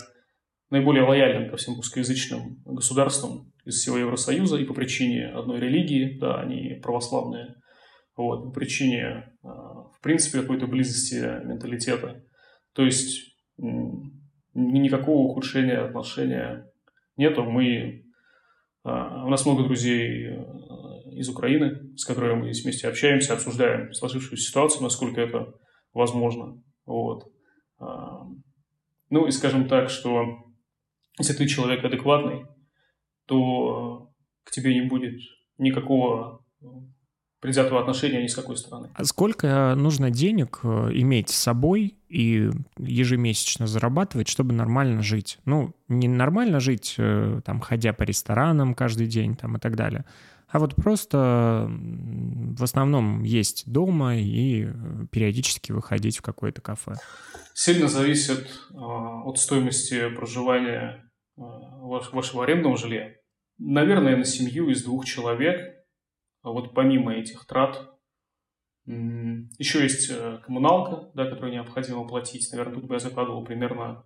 [0.69, 6.41] наиболее лояльным ко всем русскоязычным государствам из всего Евросоюза и по причине одной религии, да,
[6.41, 7.55] они православные,
[8.15, 11.15] вот, по причине, э, в принципе, какой-то близости
[11.45, 12.23] менталитета.
[12.73, 13.35] То есть
[14.57, 16.69] никакого ухудшения отношения
[17.15, 17.43] нету.
[17.43, 18.05] Мы,
[18.83, 23.93] а, у нас много друзей э, из Украины, с которыми мы здесь вместе общаемся, обсуждаем
[23.93, 25.53] сложившуюся ситуацию, насколько это
[25.93, 26.61] возможно.
[26.85, 27.31] Вот.
[27.79, 28.27] А,
[29.09, 30.46] ну и скажем так, что
[31.17, 32.45] если ты человек адекватный,
[33.25, 34.11] то
[34.43, 35.19] к тебе не будет
[35.57, 36.45] никакого
[37.39, 38.89] предвзятого отношения ни с какой стороны.
[38.95, 42.49] А сколько нужно денег э, иметь с собой и
[42.79, 45.37] ежемесячно зарабатывать, чтобы нормально жить?
[45.45, 50.03] Ну, не нормально жить, э, там, ходя по ресторанам каждый день там, и так далее,
[50.49, 54.71] а вот просто в основном есть дома и э,
[55.11, 56.95] периодически выходить в какое-то кафе.
[57.53, 61.06] Сильно зависит э, от стоимости проживания э,
[61.37, 63.13] вашего арендного жилья.
[63.57, 65.77] Наверное, на семью из двух человек
[66.47, 67.91] а вот помимо этих трат
[68.85, 72.49] еще есть э, коммуналка, да, которую необходимо платить.
[72.53, 74.05] Наверное, тут бы я закладывал примерно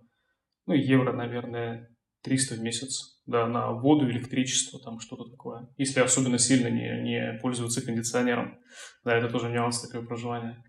[0.66, 1.88] ну, евро, наверное,
[2.24, 5.68] 300 в месяц да, на воду, электричество, там что-то такое.
[5.76, 8.58] Если особенно сильно не, не пользуются кондиционером.
[9.04, 10.64] Да, это тоже нюанс такое проживания.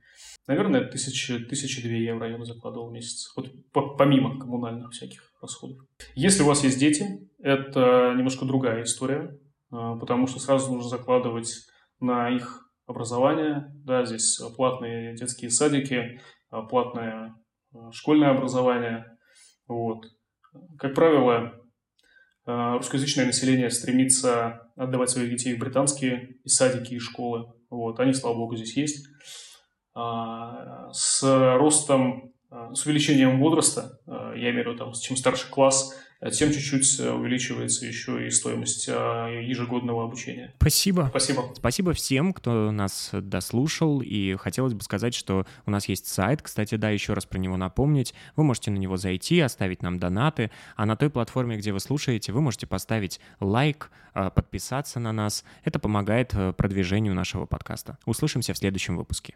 [0.45, 3.33] Наверное, тысячи, тысячи две евро я бы закладывал в месяц.
[3.35, 3.51] Вот
[3.97, 5.77] помимо коммунальных всяких расходов.
[6.15, 9.37] Если у вас есть дети, это немножко другая история.
[9.73, 11.51] А, потому что сразу нужно закладывать
[11.99, 13.71] на их образование.
[13.83, 17.35] Да, здесь платные детские садики, а, платное
[17.73, 19.17] а, школьное образование.
[19.67, 20.05] Вот.
[20.77, 21.53] Как правило,
[22.45, 27.51] русскоязычное население стремится отдавать своих детей в британские и садики, и школы.
[27.71, 29.07] Вот, они, слава богу, здесь есть.
[29.95, 31.23] С
[31.57, 32.32] ростом,
[32.73, 35.95] с увеличением возраста, я имею в виду, там, чем старше класс,
[36.31, 40.53] тем чуть-чуть увеличивается еще и стоимость ежегодного обучения.
[40.57, 41.07] Спасибо.
[41.09, 41.51] Спасибо.
[41.53, 44.01] Спасибо всем, кто нас дослушал.
[44.01, 47.57] И хотелось бы сказать, что у нас есть сайт, кстати, да, еще раз про него
[47.57, 48.13] напомнить.
[48.37, 50.49] Вы можете на него зайти, оставить нам донаты.
[50.77, 55.43] А на той платформе, где вы слушаете, вы можете поставить лайк, подписаться на нас.
[55.65, 57.97] Это помогает продвижению нашего подкаста.
[58.05, 59.35] Услышимся в следующем выпуске.